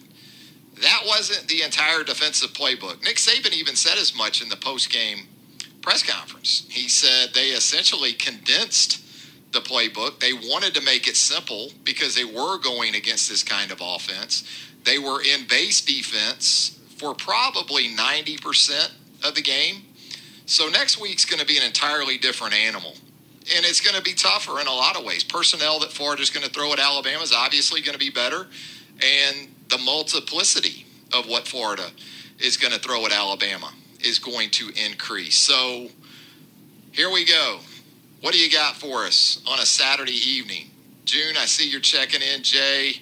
that 0.81 1.03
wasn't 1.05 1.47
the 1.47 1.61
entire 1.61 2.03
defensive 2.03 2.51
playbook. 2.51 3.01
Nick 3.03 3.15
Saban 3.15 3.53
even 3.53 3.75
said 3.75 3.97
as 3.97 4.15
much 4.15 4.41
in 4.41 4.49
the 4.49 4.57
post 4.57 4.91
game 4.91 5.27
press 5.81 6.03
conference. 6.03 6.65
He 6.69 6.89
said 6.89 7.33
they 7.33 7.49
essentially 7.49 8.11
condensed 8.13 9.01
the 9.53 9.59
playbook. 9.59 10.19
They 10.19 10.33
wanted 10.33 10.73
to 10.73 10.81
make 10.81 11.07
it 11.07 11.15
simple 11.15 11.71
because 11.85 12.15
they 12.15 12.25
were 12.25 12.57
going 12.57 12.95
against 12.95 13.29
this 13.29 13.43
kind 13.43 13.71
of 13.71 13.79
offense. 13.81 14.43
They 14.83 14.97
were 14.97 15.21
in 15.21 15.47
base 15.47 15.79
defense 15.79 16.74
for 16.97 17.13
probably 17.13 17.89
90% 17.89 18.91
of 19.23 19.35
the 19.35 19.41
game. 19.41 19.83
So 20.45 20.67
next 20.67 20.99
week's 20.99 21.25
going 21.25 21.39
to 21.39 21.45
be 21.45 21.57
an 21.57 21.63
entirely 21.63 22.17
different 22.17 22.53
animal. 22.53 22.93
And 23.55 23.65
it's 23.65 23.81
going 23.81 23.95
to 23.95 24.01
be 24.01 24.13
tougher 24.13 24.59
in 24.59 24.67
a 24.67 24.73
lot 24.73 24.97
of 24.97 25.05
ways. 25.05 25.23
Personnel 25.23 25.79
that 25.79 25.91
Florida's 25.91 26.29
going 26.29 26.45
to 26.45 26.51
throw 26.51 26.73
at 26.73 26.79
Alabama 26.79 27.21
is 27.21 27.33
obviously 27.33 27.81
going 27.81 27.93
to 27.93 27.99
be 27.99 28.09
better. 28.09 28.47
And 29.03 29.49
the 29.69 29.77
multiplicity 29.77 30.85
of 31.13 31.27
what 31.27 31.47
Florida 31.47 31.87
is 32.39 32.57
going 32.57 32.73
to 32.73 32.79
throw 32.79 33.05
at 33.05 33.11
Alabama 33.11 33.71
is 33.99 34.19
going 34.19 34.49
to 34.51 34.71
increase. 34.75 35.37
So 35.37 35.89
here 36.91 37.11
we 37.11 37.25
go. 37.25 37.59
What 38.21 38.33
do 38.33 38.39
you 38.39 38.49
got 38.49 38.75
for 38.75 39.03
us 39.03 39.41
on 39.47 39.59
a 39.59 39.65
Saturday 39.65 40.13
evening? 40.13 40.71
June, 41.05 41.35
I 41.37 41.45
see 41.45 41.69
you're 41.69 41.81
checking 41.81 42.21
in. 42.21 42.41
Jay, 42.41 42.93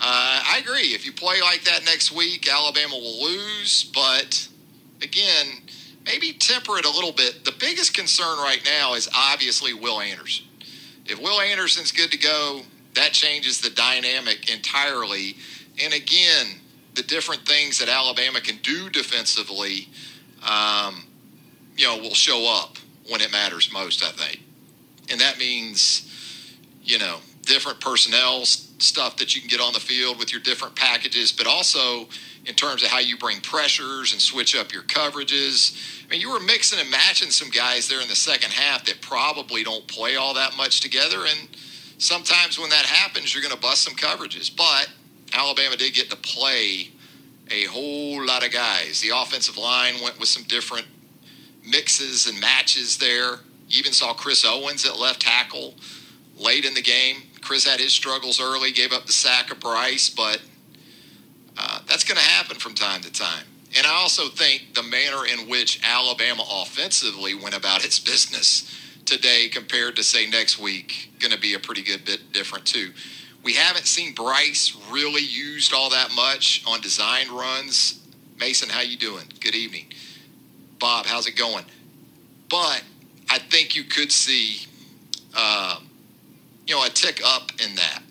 uh, 0.00 0.42
I 0.44 0.62
agree. 0.64 0.94
If 0.94 1.04
you 1.04 1.12
play 1.12 1.42
like 1.42 1.64
that 1.64 1.84
next 1.84 2.10
week, 2.10 2.48
Alabama 2.50 2.94
will 2.94 3.22
lose. 3.22 3.84
But 3.94 4.48
again, 5.02 5.46
maybe 6.06 6.32
temper 6.32 6.78
it 6.78 6.86
a 6.86 6.90
little 6.90 7.12
bit. 7.12 7.44
The 7.44 7.52
biggest 7.58 7.94
concern 7.94 8.38
right 8.38 8.62
now 8.64 8.94
is 8.94 9.08
obviously 9.14 9.74
Will 9.74 10.00
Anderson. 10.00 10.46
If 11.04 11.20
Will 11.20 11.40
Anderson's 11.40 11.92
good 11.92 12.10
to 12.12 12.18
go, 12.18 12.62
that 12.94 13.12
changes 13.12 13.60
the 13.60 13.70
dynamic 13.70 14.50
entirely. 14.50 15.36
And 15.82 15.92
again, 15.92 16.46
the 16.94 17.02
different 17.02 17.46
things 17.46 17.78
that 17.78 17.88
Alabama 17.88 18.40
can 18.40 18.56
do 18.62 18.88
defensively, 18.88 19.88
um, 20.48 21.04
you 21.76 21.86
know, 21.86 21.98
will 21.98 22.14
show 22.14 22.50
up 22.50 22.78
when 23.08 23.20
it 23.20 23.32
matters 23.32 23.70
most, 23.72 24.02
I 24.02 24.10
think. 24.10 24.40
And 25.10 25.20
that 25.20 25.38
means, 25.38 26.06
you 26.82 26.98
know, 26.98 27.18
different 27.50 27.80
personnel 27.80 28.44
stuff 28.44 29.16
that 29.16 29.34
you 29.34 29.40
can 29.40 29.50
get 29.50 29.60
on 29.60 29.72
the 29.72 29.80
field 29.80 30.18
with 30.18 30.32
your 30.32 30.40
different 30.40 30.76
packages, 30.76 31.32
but 31.32 31.48
also 31.48 32.08
in 32.46 32.54
terms 32.54 32.82
of 32.82 32.88
how 32.88 33.00
you 33.00 33.18
bring 33.18 33.40
pressures 33.40 34.12
and 34.12 34.22
switch 34.22 34.54
up 34.54 34.72
your 34.72 34.84
coverages. 34.84 35.76
I 36.06 36.10
mean, 36.10 36.20
you 36.20 36.30
were 36.30 36.40
mixing 36.40 36.78
and 36.78 36.88
matching 36.90 37.30
some 37.30 37.50
guys 37.50 37.88
there 37.88 38.00
in 38.00 38.08
the 38.08 38.14
second 38.14 38.52
half 38.52 38.86
that 38.86 39.00
probably 39.00 39.64
don't 39.64 39.86
play 39.88 40.14
all 40.14 40.32
that 40.34 40.56
much 40.56 40.80
together. 40.80 41.26
And 41.28 41.48
sometimes 41.98 42.58
when 42.58 42.70
that 42.70 42.86
happens, 42.86 43.34
you're 43.34 43.42
going 43.42 43.54
to 43.54 43.60
bust 43.60 43.82
some 43.82 43.94
coverages. 43.94 44.54
But 44.56 44.88
Alabama 45.32 45.76
did 45.76 45.92
get 45.92 46.08
to 46.10 46.16
play 46.16 46.90
a 47.50 47.64
whole 47.64 48.24
lot 48.24 48.46
of 48.46 48.52
guys. 48.52 49.00
The 49.00 49.10
offensive 49.14 49.58
line 49.58 49.94
went 50.02 50.20
with 50.20 50.28
some 50.28 50.44
different 50.44 50.86
mixes 51.66 52.28
and 52.28 52.40
matches 52.40 52.96
there. 52.98 53.40
You 53.68 53.80
even 53.80 53.92
saw 53.92 54.14
Chris 54.14 54.44
Owens 54.44 54.86
at 54.86 54.98
left 54.98 55.22
tackle 55.22 55.74
late 56.38 56.64
in 56.64 56.74
the 56.74 56.82
game. 56.82 57.16
Chris 57.42 57.64
had 57.64 57.80
his 57.80 57.92
struggles 57.92 58.40
early, 58.40 58.72
gave 58.72 58.92
up 58.92 59.06
the 59.06 59.12
sack 59.12 59.50
of 59.50 59.60
Bryce, 59.60 60.10
but 60.10 60.40
uh, 61.56 61.80
that's 61.86 62.04
going 62.04 62.18
to 62.18 62.24
happen 62.24 62.58
from 62.58 62.74
time 62.74 63.00
to 63.02 63.12
time. 63.12 63.44
And 63.76 63.86
I 63.86 63.94
also 63.94 64.28
think 64.28 64.74
the 64.74 64.82
manner 64.82 65.26
in 65.26 65.48
which 65.48 65.80
Alabama 65.84 66.44
offensively 66.50 67.34
went 67.34 67.56
about 67.56 67.84
its 67.84 68.00
business 68.00 68.76
today 69.04 69.48
compared 69.48 69.96
to, 69.96 70.02
say, 70.02 70.26
next 70.26 70.58
week, 70.58 71.10
going 71.20 71.32
to 71.32 71.38
be 71.38 71.54
a 71.54 71.58
pretty 71.58 71.82
good 71.82 72.04
bit 72.04 72.32
different, 72.32 72.66
too. 72.66 72.92
We 73.42 73.54
haven't 73.54 73.86
seen 73.86 74.14
Bryce 74.14 74.76
really 74.90 75.22
used 75.22 75.72
all 75.72 75.90
that 75.90 76.10
much 76.14 76.62
on 76.66 76.80
design 76.80 77.30
runs. 77.30 78.06
Mason, 78.38 78.68
how 78.68 78.80
you 78.80 78.96
doing? 78.96 79.24
Good 79.40 79.54
evening. 79.54 79.92
Bob, 80.78 81.06
how's 81.06 81.26
it 81.26 81.36
going? 81.36 81.64
But 82.48 82.82
I 83.28 83.38
think 83.38 83.76
you 83.76 83.84
could 83.84 84.10
see, 84.10 84.66
uh, 85.36 85.78
you 86.70 86.76
know, 86.76 86.84
a 86.84 86.88
tick 86.88 87.20
up 87.26 87.50
in 87.66 87.74
that 87.74 88.02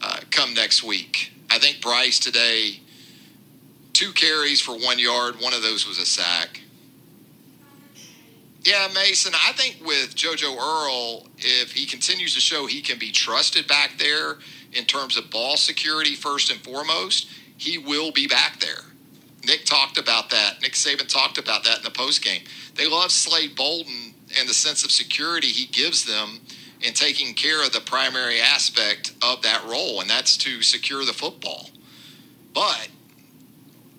uh, 0.00 0.20
come 0.30 0.54
next 0.54 0.84
week. 0.84 1.32
I 1.50 1.58
think 1.58 1.82
Bryce 1.82 2.20
today, 2.20 2.78
two 3.94 4.12
carries 4.12 4.60
for 4.60 4.78
one 4.78 5.00
yard. 5.00 5.40
One 5.40 5.52
of 5.52 5.62
those 5.62 5.88
was 5.88 5.98
a 5.98 6.06
sack. 6.06 6.60
Yeah, 8.62 8.86
Mason, 8.94 9.32
I 9.34 9.52
think 9.54 9.84
with 9.84 10.14
JoJo 10.14 10.56
Earle, 10.56 11.26
if 11.38 11.72
he 11.72 11.84
continues 11.84 12.32
to 12.34 12.40
show 12.40 12.66
he 12.66 12.80
can 12.80 12.96
be 12.96 13.10
trusted 13.10 13.66
back 13.66 13.98
there 13.98 14.36
in 14.72 14.84
terms 14.84 15.16
of 15.16 15.28
ball 15.28 15.56
security, 15.56 16.14
first 16.14 16.52
and 16.52 16.60
foremost, 16.60 17.28
he 17.56 17.76
will 17.76 18.12
be 18.12 18.28
back 18.28 18.60
there. 18.60 18.84
Nick 19.44 19.64
talked 19.64 19.98
about 19.98 20.30
that. 20.30 20.62
Nick 20.62 20.74
Saban 20.74 21.08
talked 21.08 21.38
about 21.38 21.64
that 21.64 21.78
in 21.78 21.84
the 21.84 21.90
post 21.90 22.22
game. 22.22 22.42
They 22.76 22.88
love 22.88 23.10
Slade 23.10 23.56
Bolden 23.56 24.14
and 24.38 24.48
the 24.48 24.54
sense 24.54 24.84
of 24.84 24.92
security 24.92 25.48
he 25.48 25.66
gives 25.66 26.04
them 26.04 26.40
in 26.80 26.92
taking 26.92 27.34
care 27.34 27.64
of 27.64 27.72
the 27.72 27.80
primary 27.80 28.40
aspect 28.40 29.12
of 29.22 29.42
that 29.42 29.64
role, 29.64 30.00
and 30.00 30.10
that's 30.10 30.36
to 30.38 30.62
secure 30.62 31.04
the 31.04 31.12
football. 31.12 31.70
But 32.52 32.88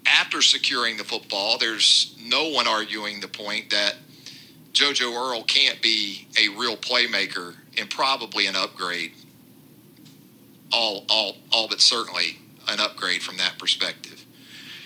after 0.05 0.41
securing 0.41 0.97
the 0.97 1.03
football, 1.03 1.57
there's 1.57 2.15
no 2.23 2.49
one 2.49 2.67
arguing 2.67 3.19
the 3.19 3.27
point 3.27 3.69
that 3.71 3.95
JoJo 4.73 5.13
Earle 5.13 5.43
can't 5.43 5.81
be 5.81 6.27
a 6.39 6.49
real 6.49 6.77
playmaker 6.77 7.55
and 7.77 7.89
probably 7.89 8.47
an 8.47 8.55
upgrade. 8.55 9.11
All, 10.71 11.05
all, 11.09 11.37
all 11.51 11.67
but 11.67 11.81
certainly 11.81 12.37
an 12.67 12.79
upgrade 12.79 13.21
from 13.21 13.37
that 13.37 13.57
perspective. 13.57 14.23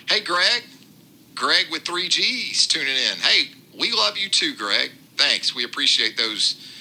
Hey, 0.08 0.20
Greg. 0.20 0.62
Greg 1.34 1.66
with 1.70 1.82
three 1.82 2.08
G's 2.08 2.66
tuning 2.66 2.88
in. 2.88 3.18
Hey, 3.18 3.50
we 3.78 3.92
love 3.92 4.16
you 4.16 4.28
too, 4.28 4.54
Greg. 4.54 4.92
Thanks. 5.16 5.54
We 5.54 5.64
appreciate 5.64 6.16
those 6.16 6.71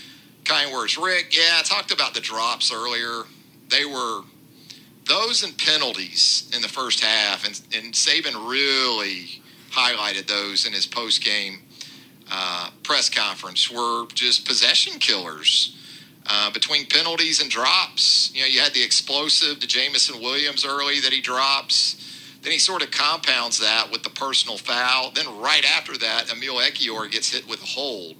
kind 0.45 0.71
words. 0.71 0.97
Rick, 0.97 1.35
yeah, 1.35 1.57
I 1.59 1.61
talked 1.63 1.91
about 1.91 2.13
the 2.13 2.21
drops 2.21 2.73
earlier. 2.73 3.23
They 3.69 3.85
were 3.85 4.21
those 5.07 5.43
and 5.43 5.57
penalties 5.57 6.49
in 6.55 6.61
the 6.61 6.67
first 6.67 7.03
half, 7.03 7.45
and, 7.45 7.59
and 7.73 7.93
Saban 7.93 8.49
really 8.49 9.41
highlighted 9.71 10.27
those 10.27 10.65
in 10.65 10.73
his 10.73 10.85
post 10.85 11.23
game 11.23 11.59
uh, 12.31 12.69
press 12.83 13.09
conference, 13.09 13.69
were 13.69 14.05
just 14.13 14.47
possession 14.47 14.99
killers. 14.99 15.77
Uh, 16.27 16.51
between 16.51 16.85
penalties 16.85 17.41
and 17.41 17.49
drops, 17.49 18.31
you 18.33 18.41
know, 18.41 18.47
you 18.47 18.59
had 18.59 18.73
the 18.73 18.83
explosive 18.83 19.59
to 19.59 19.67
Jameson 19.67 20.21
Williams 20.21 20.65
early 20.65 20.99
that 20.99 21.11
he 21.11 21.19
drops. 21.19 21.97
Then 22.41 22.51
he 22.51 22.59
sort 22.59 22.83
of 22.83 22.91
compounds 22.91 23.59
that 23.59 23.91
with 23.91 24.03
the 24.03 24.09
personal 24.11 24.57
foul. 24.57 25.11
Then 25.11 25.25
right 25.39 25.65
after 25.65 25.97
that, 25.97 26.31
Emil 26.31 26.55
Ekiyor 26.55 27.11
gets 27.11 27.33
hit 27.33 27.47
with 27.49 27.61
a 27.61 27.65
hold. 27.65 28.15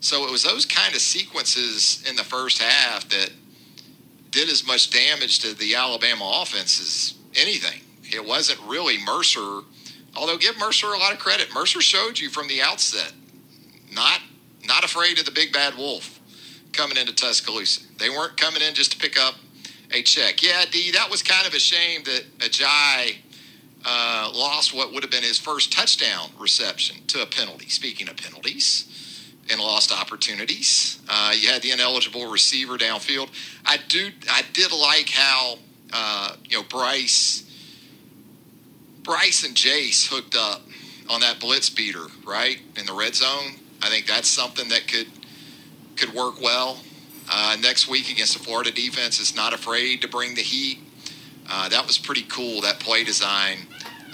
So 0.00 0.24
it 0.26 0.30
was 0.30 0.42
those 0.42 0.64
kind 0.64 0.94
of 0.94 1.00
sequences 1.00 2.04
in 2.08 2.16
the 2.16 2.24
first 2.24 2.62
half 2.62 3.08
that 3.08 3.30
did 4.30 4.48
as 4.48 4.66
much 4.66 4.90
damage 4.90 5.40
to 5.40 5.54
the 5.54 5.74
Alabama 5.74 6.40
offense 6.42 6.80
as 6.80 7.14
anything. 7.34 7.80
It 8.04 8.24
wasn't 8.24 8.60
really 8.66 8.96
Mercer, 9.04 9.60
although 10.16 10.36
give 10.36 10.58
Mercer 10.58 10.86
a 10.86 10.98
lot 10.98 11.12
of 11.12 11.18
credit. 11.18 11.52
Mercer 11.52 11.80
showed 11.80 12.18
you 12.18 12.30
from 12.30 12.48
the 12.48 12.62
outset, 12.62 13.12
not 13.92 14.20
not 14.66 14.84
afraid 14.84 15.18
of 15.18 15.24
the 15.24 15.30
big 15.30 15.52
bad 15.52 15.76
wolf 15.76 16.20
coming 16.72 16.96
into 16.96 17.14
Tuscaloosa. 17.14 17.80
They 17.98 18.10
weren't 18.10 18.36
coming 18.36 18.60
in 18.60 18.74
just 18.74 18.92
to 18.92 18.98
pick 18.98 19.18
up 19.18 19.34
a 19.92 20.02
check. 20.02 20.42
Yeah, 20.42 20.64
D, 20.70 20.90
that 20.92 21.10
was 21.10 21.22
kind 21.22 21.46
of 21.46 21.54
a 21.54 21.58
shame 21.58 22.02
that 22.04 22.24
Agiye 22.38 23.16
uh, 23.86 24.30
lost 24.34 24.74
what 24.74 24.92
would 24.92 25.02
have 25.02 25.10
been 25.10 25.22
his 25.22 25.38
first 25.38 25.72
touchdown 25.72 26.30
reception 26.38 26.98
to 27.06 27.22
a 27.22 27.26
penalty. 27.26 27.70
Speaking 27.70 28.08
of 28.08 28.16
penalties 28.18 28.97
and 29.50 29.60
lost 29.60 29.92
opportunities, 29.92 31.00
uh, 31.08 31.32
you 31.36 31.48
had 31.48 31.62
the 31.62 31.70
ineligible 31.70 32.30
receiver 32.30 32.76
downfield. 32.76 33.28
I 33.64 33.78
do, 33.88 34.10
I 34.30 34.42
did 34.52 34.72
like 34.72 35.10
how 35.10 35.56
uh, 35.92 36.36
you 36.44 36.58
know 36.58 36.64
Bryce, 36.64 37.44
Bryce 39.02 39.44
and 39.44 39.54
Jase 39.54 40.06
hooked 40.06 40.36
up 40.36 40.62
on 41.08 41.20
that 41.20 41.40
blitz 41.40 41.70
beater 41.70 42.06
right 42.26 42.60
in 42.76 42.86
the 42.86 42.92
red 42.92 43.14
zone. 43.14 43.54
I 43.82 43.88
think 43.88 44.06
that's 44.06 44.28
something 44.28 44.68
that 44.68 44.88
could 44.88 45.08
could 45.96 46.14
work 46.14 46.40
well. 46.40 46.78
Uh, 47.30 47.56
next 47.60 47.88
week 47.88 48.10
against 48.10 48.38
the 48.38 48.42
Florida 48.42 48.70
defense 48.70 49.20
is 49.20 49.36
not 49.36 49.52
afraid 49.52 50.00
to 50.00 50.08
bring 50.08 50.34
the 50.34 50.42
heat. 50.42 50.78
Uh, 51.50 51.68
that 51.68 51.86
was 51.86 51.98
pretty 51.98 52.22
cool, 52.22 52.60
that 52.60 52.78
play 52.80 53.04
design 53.04 53.58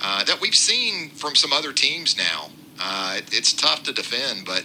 uh, 0.02 0.24
that 0.24 0.40
we've 0.40 0.54
seen 0.54 1.10
from 1.10 1.34
some 1.34 1.52
other 1.52 1.72
teams 1.72 2.16
now. 2.16 2.50
Uh, 2.78 3.14
it, 3.16 3.32
it's 3.32 3.52
tough 3.52 3.82
to 3.84 3.92
defend, 3.92 4.44
but 4.44 4.64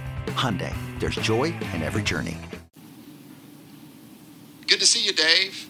Hyundai, 0.33 0.73
there's 0.99 1.15
joy 1.15 1.53
in 1.73 1.81
every 1.81 2.03
journey. 2.03 2.37
Good 4.67 4.79
to 4.79 4.87
see 4.87 5.03
you, 5.03 5.13
Dave. 5.13 5.67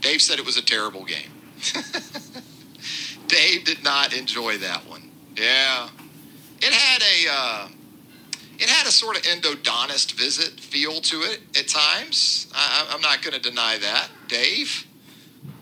Dave 0.00 0.22
said 0.22 0.38
it 0.38 0.46
was 0.46 0.56
a 0.56 0.62
terrible 0.62 1.04
game. 1.04 1.30
Dave 3.26 3.64
did 3.64 3.84
not 3.84 4.16
enjoy 4.16 4.58
that 4.58 4.88
one. 4.88 5.10
Yeah, 5.36 5.88
it 6.60 6.72
had 6.72 7.02
a 7.02 7.32
uh, 7.32 7.68
it 8.58 8.68
had 8.68 8.86
a 8.86 8.90
sort 8.90 9.16
of 9.16 9.22
endodontist 9.22 10.12
visit 10.12 10.60
feel 10.60 11.00
to 11.00 11.16
it 11.22 11.40
at 11.58 11.68
times. 11.68 12.46
I, 12.54 12.92
am 12.92 13.00
not 13.00 13.22
going 13.22 13.34
to 13.34 13.40
deny 13.40 13.78
that, 13.78 14.08
Dave. 14.28 14.86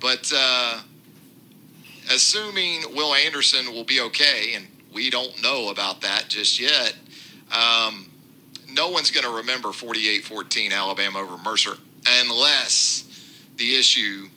But 0.00 0.33
uh, 0.35 0.80
assuming 2.11 2.83
Will 2.95 3.14
Anderson 3.14 3.73
will 3.73 3.85
be 3.85 4.00
okay, 4.00 4.54
and 4.54 4.66
we 4.92 5.11
don't 5.11 5.42
know 5.42 5.71
about 5.71 6.00
that 6.00 6.26
just 6.28 6.59
yet. 6.59 6.95
Um, 7.52 8.11
no 8.70 8.88
one's 8.88 9.10
going 9.10 9.25
to 9.25 9.37
remember 9.38 9.68
48-14 9.68 10.72
Alabama 10.72 11.20
over 11.20 11.38
Mercer 11.38 11.75
unless 12.20 13.04
the 13.56 13.75
issue 13.75 14.28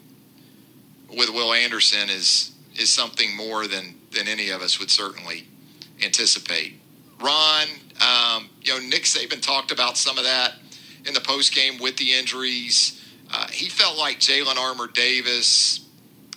with 1.09 1.29
Will 1.29 1.53
Anderson 1.53 2.09
is 2.09 2.51
is 2.75 2.89
something 2.89 3.35
more 3.35 3.67
than 3.67 3.95
than 4.11 4.27
any 4.27 4.49
of 4.49 4.61
us 4.61 4.79
would 4.79 4.89
certainly 4.89 5.45
anticipate. 6.03 6.79
Ron, 7.19 7.67
um, 8.01 8.49
you 8.61 8.73
know, 8.73 8.79
Nick 8.87 9.03
Saban 9.03 9.41
talked 9.41 9.71
about 9.71 9.97
some 9.97 10.17
of 10.17 10.23
that 10.23 10.53
in 11.05 11.13
the 11.13 11.19
post 11.19 11.53
game 11.53 11.79
with 11.79 11.97
the 11.97 12.13
injuries. 12.13 13.01
Uh, 13.31 13.47
he 13.47 13.69
felt 13.69 13.97
like 13.97 14.19
Jalyn 14.19 14.57
Armour 14.57 14.87
Davis 14.87 15.85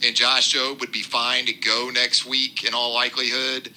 and 0.04 0.14
Josh 0.14 0.54
Jobe 0.54 0.80
would 0.80 0.92
be 0.92 1.02
fine 1.02 1.46
to 1.46 1.52
go 1.52 1.90
next 1.92 2.26
week 2.26 2.64
in 2.64 2.74
all 2.74 2.92
likelihood. 2.92 3.72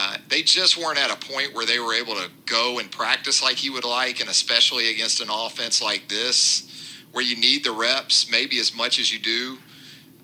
Uh, 0.00 0.16
they 0.28 0.42
just 0.42 0.76
weren't 0.76 0.96
at 0.96 1.10
a 1.10 1.26
point 1.26 1.52
where 1.52 1.66
they 1.66 1.80
were 1.80 1.92
able 1.92 2.14
to 2.14 2.30
go 2.46 2.78
and 2.78 2.88
practice 2.88 3.42
like 3.42 3.56
he 3.56 3.68
would 3.68 3.84
like, 3.84 4.20
and 4.20 4.30
especially 4.30 4.92
against 4.92 5.20
an 5.20 5.26
offense 5.28 5.82
like 5.82 6.06
this, 6.08 6.94
where 7.10 7.24
you 7.24 7.34
need 7.34 7.64
the 7.64 7.72
reps 7.72 8.30
maybe 8.30 8.60
as 8.60 8.72
much 8.72 9.00
as 9.00 9.12
you 9.12 9.18
do 9.18 9.58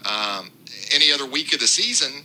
um, 0.09 0.53
any 0.95 1.11
other 1.11 1.27
week 1.27 1.53
of 1.53 1.59
the 1.59 1.67
season 1.67 2.25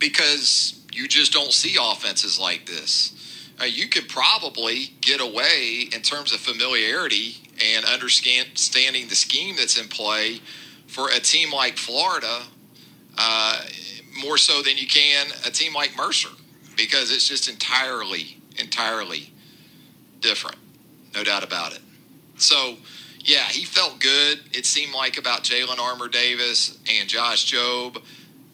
because 0.00 0.84
you 0.92 1.06
just 1.06 1.32
don't 1.32 1.52
see 1.52 1.76
offenses 1.80 2.40
like 2.40 2.66
this. 2.66 3.46
Uh, 3.60 3.64
you 3.64 3.86
could 3.86 4.08
probably 4.08 4.94
get 5.00 5.20
away 5.20 5.88
in 5.94 6.02
terms 6.02 6.32
of 6.32 6.40
familiarity 6.40 7.36
and 7.64 7.84
understanding 7.84 9.06
the 9.06 9.14
scheme 9.14 9.54
that's 9.54 9.78
in 9.78 9.86
play 9.86 10.40
for 10.88 11.08
a 11.10 11.20
team 11.20 11.52
like 11.52 11.76
Florida 11.76 12.42
uh, 13.16 13.60
more 14.20 14.38
so 14.38 14.62
than 14.62 14.76
you 14.76 14.86
can 14.86 15.28
a 15.46 15.50
team 15.50 15.74
like 15.74 15.96
Mercer 15.96 16.28
because 16.76 17.10
it's 17.10 17.28
just 17.28 17.48
entirely, 17.48 18.38
entirely 18.58 19.32
different. 20.20 20.56
No 21.14 21.24
doubt 21.24 21.44
about 21.44 21.74
it. 21.74 21.80
So, 22.36 22.76
yeah, 23.20 23.44
he 23.44 23.64
felt 23.64 24.00
good. 24.00 24.40
It 24.52 24.66
seemed 24.66 24.94
like 24.94 25.18
about 25.18 25.44
Jalyn 25.44 25.78
Armour 25.78 26.08
Davis 26.08 26.78
and 26.98 27.08
Josh 27.08 27.52
Jobe. 27.52 28.02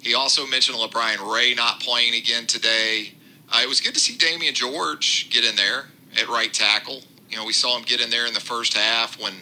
He 0.01 0.15
also 0.15 0.47
mentioned 0.47 0.79
LaBryan 0.79 1.33
Ray 1.33 1.55
not 1.55 1.81
playing 1.81 2.15
again 2.15 2.47
today. 2.47 3.15
Uh, 3.51 3.61
it 3.63 3.69
was 3.69 3.81
good 3.81 3.95
to 3.95 4.01
see 4.01 4.17
Damieon 4.17 4.55
George 4.55 5.31
get 5.31 5.45
in 5.45 5.57
there 5.57 5.87
at 6.21 6.29
right 6.29 6.53
tackle. 6.53 7.03
You 7.31 7.37
know, 7.37 7.45
we 7.45 7.53
saw 7.53 7.77
him 7.77 7.85
get 7.85 8.01
in 8.01 8.11
there 8.11 8.27
in 8.27 8.35
the 8.35 8.41
first 8.41 8.77
half 8.77 9.21
when 9.21 9.33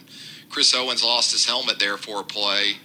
Chris 0.49 0.73
Owens 0.73 1.03
lost 1.03 1.31
his 1.31 1.45
helmet 1.45 1.79
there 1.79 1.97
for 1.97 2.21
a 2.21 2.23
play. 2.23 2.77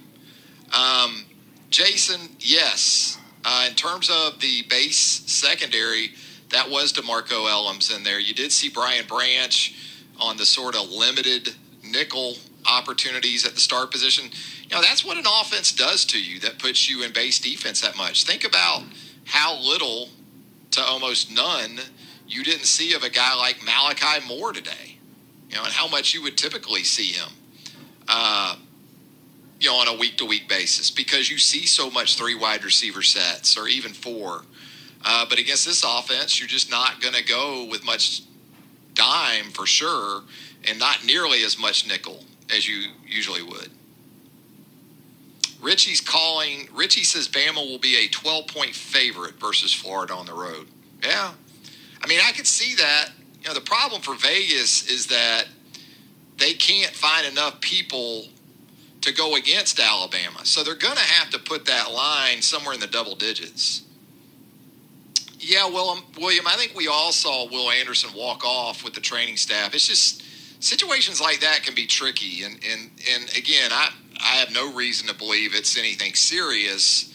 Um, 0.72 1.26
Jason, 1.70 2.36
yes. 2.38 3.18
Uh, 3.44 3.66
in 3.68 3.74
terms 3.74 4.08
of 4.10 4.40
the 4.40 4.62
base 4.68 4.98
secondary, 4.98 6.10
that 6.50 6.70
was 6.70 6.92
DeMarco 6.92 7.48
Hellams 7.48 7.94
in 7.94 8.04
there. 8.04 8.20
You 8.20 8.34
did 8.34 8.52
see 8.52 8.68
Brian 8.68 9.06
Branch 9.06 9.74
on 10.20 10.36
the 10.36 10.46
sort 10.46 10.76
of 10.76 10.90
limited 10.90 11.54
nickel 11.82 12.36
opportunities 12.70 13.44
at 13.44 13.54
the 13.54 13.60
start 13.60 13.90
position. 13.90 14.30
You 14.68 14.76
know, 14.76 14.82
that's 14.82 15.04
what 15.04 15.16
an 15.16 15.24
offense 15.40 15.72
does 15.72 16.04
to 16.06 16.22
you 16.22 16.38
that 16.40 16.58
puts 16.58 16.88
you 16.88 17.02
in 17.02 17.12
base 17.12 17.40
defense 17.40 17.80
that 17.80 17.96
much. 17.96 18.24
Think 18.24 18.44
about 18.44 18.82
how 19.24 19.58
little 19.60 20.08
to 20.72 20.82
almost 20.82 21.30
none 21.34 21.80
you 22.26 22.44
didn't 22.44 22.64
see 22.64 22.94
of 22.94 23.02
a 23.02 23.10
guy 23.10 23.34
like 23.34 23.62
Malachi 23.64 24.26
Moore 24.26 24.52
today, 24.52 24.96
you 25.50 25.56
know, 25.56 25.64
and 25.64 25.72
how 25.72 25.88
much 25.88 26.14
you 26.14 26.22
would 26.22 26.38
typically 26.38 26.82
see 26.84 27.12
him. 27.12 27.28
Uh, 28.08 28.56
you 29.62 29.70
know, 29.70 29.76
on 29.76 29.86
a 29.86 29.96
week 29.96 30.16
to 30.16 30.24
week 30.24 30.48
basis 30.48 30.90
because 30.90 31.30
you 31.30 31.38
see 31.38 31.66
so 31.66 31.88
much 31.88 32.16
three 32.16 32.34
wide 32.34 32.64
receiver 32.64 33.00
sets 33.00 33.56
or 33.56 33.68
even 33.68 33.92
four. 33.92 34.42
Uh, 35.04 35.24
but 35.28 35.38
against 35.38 35.64
this 35.64 35.84
offense, 35.84 36.40
you're 36.40 36.48
just 36.48 36.68
not 36.68 37.00
going 37.00 37.14
to 37.14 37.24
go 37.24 37.64
with 37.70 37.84
much 37.84 38.22
dime 38.94 39.50
for 39.52 39.64
sure 39.64 40.22
and 40.68 40.80
not 40.80 41.04
nearly 41.04 41.44
as 41.44 41.58
much 41.58 41.86
nickel 41.86 42.24
as 42.52 42.68
you 42.68 42.90
usually 43.06 43.42
would. 43.42 43.70
Richie's 45.60 46.00
calling, 46.00 46.68
Richie 46.74 47.04
says 47.04 47.28
Bama 47.28 47.54
will 47.54 47.78
be 47.78 48.04
a 48.04 48.08
12 48.08 48.48
point 48.48 48.74
favorite 48.74 49.34
versus 49.38 49.72
Florida 49.72 50.12
on 50.12 50.26
the 50.26 50.34
road. 50.34 50.66
Yeah. 51.04 51.30
I 52.02 52.06
mean, 52.08 52.18
I 52.26 52.32
could 52.32 52.48
see 52.48 52.74
that. 52.74 53.10
You 53.40 53.48
know, 53.48 53.54
the 53.54 53.60
problem 53.60 54.02
for 54.02 54.16
Vegas 54.16 54.88
is 54.88 55.06
that 55.06 55.44
they 56.38 56.54
can't 56.54 56.90
find 56.90 57.26
enough 57.26 57.60
people 57.60 58.26
to 59.02 59.12
go 59.12 59.34
against 59.36 59.78
Alabama. 59.78 60.44
So 60.44 60.62
they're 60.62 60.74
going 60.74 60.96
to 60.96 61.00
have 61.00 61.30
to 61.30 61.38
put 61.38 61.66
that 61.66 61.92
line 61.92 62.40
somewhere 62.40 62.74
in 62.74 62.80
the 62.80 62.86
double 62.86 63.14
digits. 63.14 63.82
Yeah, 65.38 65.68
William, 65.68 66.04
William, 66.18 66.46
I 66.46 66.54
think 66.54 66.74
we 66.76 66.86
all 66.86 67.10
saw 67.10 67.48
Will 67.48 67.70
Anderson 67.70 68.10
walk 68.16 68.44
off 68.44 68.84
with 68.84 68.94
the 68.94 69.00
training 69.00 69.36
staff. 69.36 69.74
It's 69.74 69.88
just 69.88 70.22
situations 70.62 71.20
like 71.20 71.40
that 71.40 71.64
can 71.64 71.74
be 71.74 71.86
tricky. 71.86 72.44
And, 72.44 72.54
and, 72.54 72.90
and 73.12 73.36
again, 73.36 73.72
I, 73.72 73.90
I 74.20 74.36
have 74.36 74.52
no 74.52 74.72
reason 74.72 75.08
to 75.08 75.14
believe 75.14 75.54
it's 75.54 75.76
anything 75.76 76.14
serious. 76.14 77.12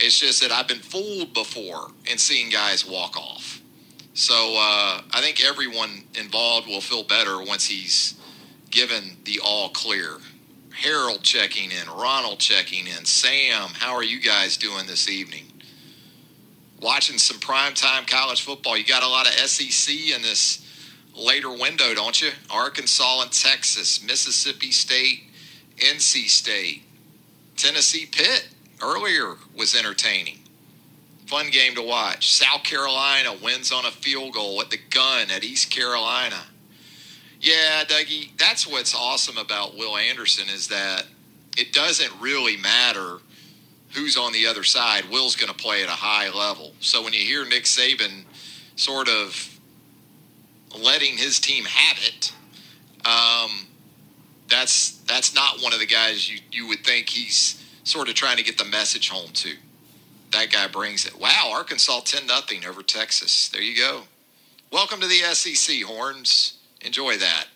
It's 0.00 0.18
just 0.18 0.42
that 0.42 0.50
I've 0.50 0.66
been 0.66 0.78
fooled 0.80 1.32
before 1.34 1.92
in 2.10 2.18
seeing 2.18 2.50
guys 2.50 2.84
walk 2.84 3.16
off. 3.16 3.62
So 4.14 4.34
uh, 4.34 5.02
I 5.12 5.20
think 5.20 5.44
everyone 5.44 6.02
involved 6.18 6.66
will 6.66 6.80
feel 6.80 7.04
better 7.04 7.40
once 7.40 7.66
he's 7.66 8.18
given 8.70 9.16
the 9.24 9.40
all 9.44 9.68
clear. 9.68 10.18
Harold 10.78 11.24
checking 11.24 11.72
in, 11.72 11.88
Ronald 11.88 12.38
checking 12.38 12.86
in, 12.86 13.04
Sam, 13.04 13.70
how 13.74 13.94
are 13.94 14.04
you 14.04 14.20
guys 14.20 14.56
doing 14.56 14.86
this 14.86 15.08
evening? 15.10 15.52
Watching 16.80 17.18
some 17.18 17.38
primetime 17.40 18.06
college 18.06 18.42
football. 18.42 18.76
You 18.78 18.84
got 18.84 19.02
a 19.02 19.08
lot 19.08 19.26
of 19.26 19.32
SEC 19.32 19.92
in 20.14 20.22
this 20.22 20.64
later 21.16 21.50
window, 21.50 21.94
don't 21.94 22.22
you? 22.22 22.30
Arkansas 22.48 23.22
and 23.22 23.32
Texas, 23.32 24.04
Mississippi 24.04 24.70
State, 24.70 25.24
NC 25.78 26.28
State, 26.28 26.84
Tennessee 27.56 28.06
Pitt 28.06 28.48
earlier 28.80 29.34
was 29.56 29.74
entertaining. 29.74 30.38
Fun 31.26 31.50
game 31.50 31.74
to 31.74 31.82
watch. 31.82 32.32
South 32.32 32.62
Carolina 32.62 33.34
wins 33.42 33.72
on 33.72 33.84
a 33.84 33.90
field 33.90 34.32
goal 34.32 34.60
at 34.60 34.70
the 34.70 34.78
gun 34.90 35.28
at 35.32 35.42
East 35.42 35.72
Carolina. 35.72 36.38
Yeah, 37.40 37.84
Dougie, 37.84 38.36
that's 38.36 38.66
what's 38.66 38.94
awesome 38.94 39.38
about 39.38 39.76
Will 39.76 39.96
Anderson 39.96 40.48
is 40.48 40.68
that 40.68 41.04
it 41.56 41.72
doesn't 41.72 42.12
really 42.20 42.56
matter 42.56 43.18
who's 43.94 44.16
on 44.16 44.32
the 44.32 44.46
other 44.46 44.64
side. 44.64 45.04
Will's 45.10 45.36
going 45.36 45.52
to 45.52 45.56
play 45.56 45.82
at 45.82 45.88
a 45.88 45.92
high 45.92 46.30
level. 46.30 46.72
So 46.80 47.02
when 47.02 47.12
you 47.12 47.20
hear 47.20 47.44
Nick 47.44 47.64
Saban 47.64 48.24
sort 48.76 49.08
of 49.08 49.58
letting 50.76 51.16
his 51.16 51.38
team 51.38 51.64
have 51.64 51.98
it, 52.02 52.32
um, 53.06 53.66
that's 54.48 54.98
that's 55.06 55.34
not 55.34 55.60
one 55.62 55.72
of 55.72 55.78
the 55.78 55.86
guys 55.86 56.28
you, 56.28 56.40
you 56.50 56.66
would 56.68 56.84
think 56.84 57.08
he's 57.08 57.62
sort 57.84 58.08
of 58.08 58.14
trying 58.14 58.36
to 58.36 58.42
get 58.42 58.58
the 58.58 58.64
message 58.64 59.10
home 59.10 59.30
to. 59.32 59.54
That 60.32 60.50
guy 60.50 60.66
brings 60.68 61.06
it. 61.06 61.18
Wow, 61.18 61.52
Arkansas 61.54 62.00
10 62.04 62.26
nothing 62.26 62.66
over 62.66 62.82
Texas. 62.82 63.48
There 63.48 63.62
you 63.62 63.76
go. 63.76 64.02
Welcome 64.70 65.00
to 65.00 65.06
the 65.06 65.20
SEC, 65.34 65.82
Horns. 65.82 66.57
Enjoy 66.82 67.16
that. 67.16 67.46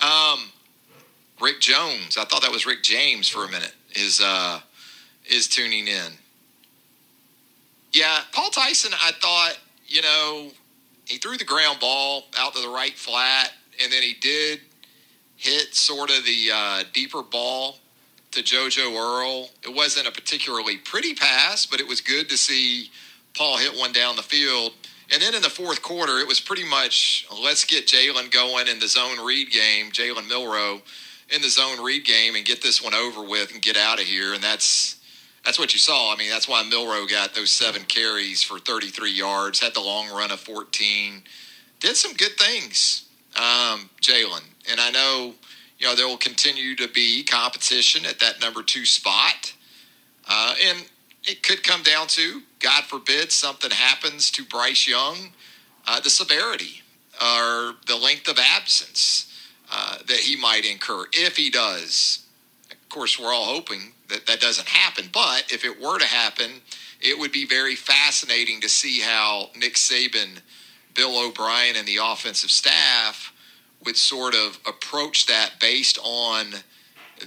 um, 0.02 0.50
Rick 1.40 1.60
Jones. 1.60 2.16
I 2.18 2.24
thought 2.24 2.42
that 2.42 2.52
was 2.52 2.66
Rick 2.66 2.82
James 2.82 3.28
for 3.28 3.44
a 3.44 3.50
minute. 3.50 3.74
Is 3.94 4.20
uh, 4.22 4.60
is 5.26 5.48
tuning 5.48 5.86
in. 5.86 6.12
Yeah, 7.92 8.20
Paul 8.32 8.50
Tyson. 8.50 8.92
I 8.94 9.12
thought 9.12 9.58
you 9.86 10.02
know 10.02 10.50
he 11.04 11.18
threw 11.18 11.36
the 11.36 11.44
ground 11.44 11.80
ball 11.80 12.24
out 12.38 12.54
to 12.54 12.62
the 12.62 12.68
right 12.68 12.94
flat, 12.94 13.52
and 13.82 13.92
then 13.92 14.02
he 14.02 14.14
did 14.14 14.60
hit 15.36 15.74
sort 15.74 16.10
of 16.10 16.24
the 16.24 16.50
uh, 16.54 16.84
deeper 16.92 17.22
ball 17.22 17.78
to 18.30 18.42
JoJo 18.42 18.96
Earle. 18.96 19.50
It 19.62 19.74
wasn't 19.74 20.06
a 20.06 20.12
particularly 20.12 20.78
pretty 20.78 21.14
pass, 21.14 21.66
but 21.66 21.80
it 21.80 21.86
was 21.86 22.00
good 22.00 22.28
to 22.30 22.36
see 22.36 22.90
Paul 23.36 23.58
hit 23.58 23.76
one 23.76 23.92
down 23.92 24.16
the 24.16 24.22
field. 24.22 24.72
And 25.12 25.20
then 25.20 25.34
in 25.34 25.42
the 25.42 25.50
fourth 25.50 25.82
quarter, 25.82 26.18
it 26.18 26.26
was 26.26 26.40
pretty 26.40 26.64
much 26.64 27.26
let's 27.42 27.66
get 27.66 27.86
Jalen 27.86 28.30
going 28.30 28.66
in 28.66 28.78
the 28.78 28.88
zone 28.88 29.24
read 29.24 29.50
game, 29.50 29.90
Jalen 29.90 30.26
Milroe 30.26 30.80
in 31.28 31.42
the 31.42 31.50
zone 31.50 31.84
read 31.84 32.04
game, 32.04 32.34
and 32.34 32.44
get 32.44 32.62
this 32.62 32.82
one 32.82 32.94
over 32.94 33.22
with 33.22 33.52
and 33.52 33.60
get 33.60 33.76
out 33.76 34.00
of 34.00 34.06
here. 34.06 34.32
And 34.32 34.42
that's 34.42 34.96
that's 35.44 35.58
what 35.58 35.74
you 35.74 35.78
saw. 35.78 36.12
I 36.12 36.16
mean, 36.16 36.30
that's 36.30 36.48
why 36.48 36.62
Milroe 36.62 37.06
got 37.06 37.34
those 37.34 37.50
seven 37.50 37.82
carries 37.82 38.42
for 38.42 38.58
33 38.58 39.10
yards, 39.10 39.60
had 39.60 39.74
the 39.74 39.80
long 39.80 40.08
run 40.08 40.30
of 40.30 40.40
14, 40.40 41.22
did 41.80 41.96
some 41.96 42.14
good 42.14 42.36
things, 42.38 43.08
um, 43.36 43.90
Jalen. 44.00 44.44
And 44.70 44.80
I 44.80 44.90
know, 44.92 45.34
you 45.78 45.86
know, 45.86 45.96
there 45.96 46.06
will 46.06 46.16
continue 46.16 46.76
to 46.76 46.86
be 46.88 47.24
competition 47.24 48.06
at 48.06 48.20
that 48.20 48.40
number 48.40 48.62
two 48.62 48.86
spot. 48.86 49.52
Uh, 50.28 50.54
and 50.64 50.86
it 51.24 51.42
could 51.42 51.64
come 51.64 51.82
down 51.82 52.06
to, 52.06 52.42
God 52.62 52.84
forbid, 52.84 53.32
something 53.32 53.70
happens 53.70 54.30
to 54.32 54.44
Bryce 54.44 54.86
Young, 54.86 55.32
uh, 55.86 56.00
the 56.00 56.10
severity 56.10 56.82
or 57.20 57.74
the 57.86 57.96
length 57.96 58.28
of 58.28 58.38
absence 58.38 59.32
uh, 59.70 59.98
that 60.06 60.18
he 60.18 60.36
might 60.36 60.64
incur 60.64 61.06
if 61.12 61.36
he 61.36 61.50
does. 61.50 62.24
Of 62.70 62.88
course, 62.88 63.18
we're 63.18 63.32
all 63.32 63.46
hoping 63.46 63.92
that 64.08 64.26
that 64.26 64.40
doesn't 64.40 64.68
happen, 64.68 65.10
but 65.12 65.44
if 65.52 65.64
it 65.64 65.80
were 65.80 65.98
to 65.98 66.06
happen, 66.06 66.50
it 67.00 67.18
would 67.18 67.32
be 67.32 67.46
very 67.46 67.74
fascinating 67.74 68.60
to 68.60 68.68
see 68.68 69.00
how 69.00 69.50
Nick 69.56 69.74
Saban, 69.74 70.40
Bill 70.94 71.26
O'Brien, 71.26 71.76
and 71.76 71.86
the 71.86 71.98
offensive 72.02 72.50
staff 72.50 73.32
would 73.84 73.96
sort 73.96 74.34
of 74.34 74.58
approach 74.66 75.26
that 75.26 75.54
based 75.60 75.98
on 76.04 76.46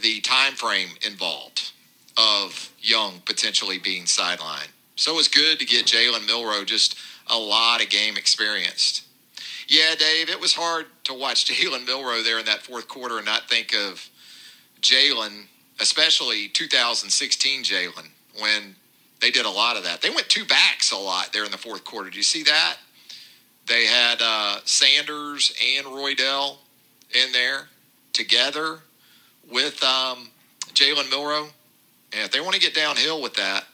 the 0.02 0.21
time 0.21 0.54
frame 0.54 0.89
involved 1.06 1.71
of 2.17 2.71
Young 2.80 3.21
potentially 3.26 3.80
being 3.80 4.04
sidelined. 4.04 4.69
So 4.95 5.13
it 5.13 5.15
was 5.15 5.27
good 5.27 5.60
to 5.60 5.65
get 5.65 5.86
Jalen 5.86 6.25
Milroe 6.25 6.63
just 6.63 6.97
a 7.27 7.38
lot 7.38 7.84
of 7.84 7.89
game 7.89 8.17
experienced. 8.17 9.03
Yeah, 9.67 9.95
Dave, 9.95 10.29
it 10.29 10.39
was 10.39 10.53
hard 10.53 10.86
to 11.05 11.13
watch 11.13 11.45
Jalen 11.51 11.86
Milroe 11.86 12.23
there 12.23 12.39
in 12.39 12.45
that 12.45 12.63
fourth 12.63 12.88
quarter 12.88 13.17
and 13.17 13.25
not 13.25 13.49
think 13.49 13.73
of 13.75 14.10
Jalen, 14.81 15.45
especially 15.79 16.47
2016 16.49 17.63
Jalen, 17.63 18.10
when 18.39 18.75
they 19.21 19.31
did 19.31 19.45
a 19.45 19.49
lot 19.49 19.77
of 19.77 19.84
that. 19.84 20.01
They 20.01 20.10
went 20.10 20.29
two 20.29 20.45
backs 20.45 20.91
a 20.91 20.97
lot 20.97 21.34
there 21.34 21.45
in 21.45 21.51
the 21.51 21.58
fourth 21.58 21.84
quarter. 21.84 22.10
Do 22.10 22.17
you 22.17 22.23
see 22.23 22.43
that? 22.43 22.77
They 23.67 23.86
had 23.86 24.21
uh, 24.21 24.60
Sanders 24.65 25.53
and 25.77 25.88
Roydell 25.88 26.58
in 27.12 27.31
there 27.31 27.67
together 28.13 28.79
with 29.51 29.84
um, 29.84 30.29
Jalen 30.73 31.10
Milrow. 31.10 31.49
And 32.13 32.23
if 32.23 32.31
they 32.31 32.39
want 32.39 32.53
to 32.53 32.62
get 32.62 32.75
downhill 32.75 33.21
with 33.21 33.34
that, 33.36 33.65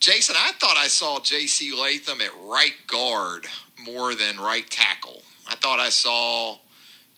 Jason, 0.00 0.36
I 0.38 0.52
thought 0.52 0.76
I 0.76 0.86
saw 0.86 1.18
J.C. 1.20 1.74
Latham 1.74 2.20
at 2.20 2.30
right 2.44 2.74
guard 2.86 3.46
more 3.84 4.14
than 4.14 4.38
right 4.38 4.68
tackle. 4.70 5.22
I 5.48 5.56
thought 5.56 5.80
I 5.80 5.88
saw 5.88 6.58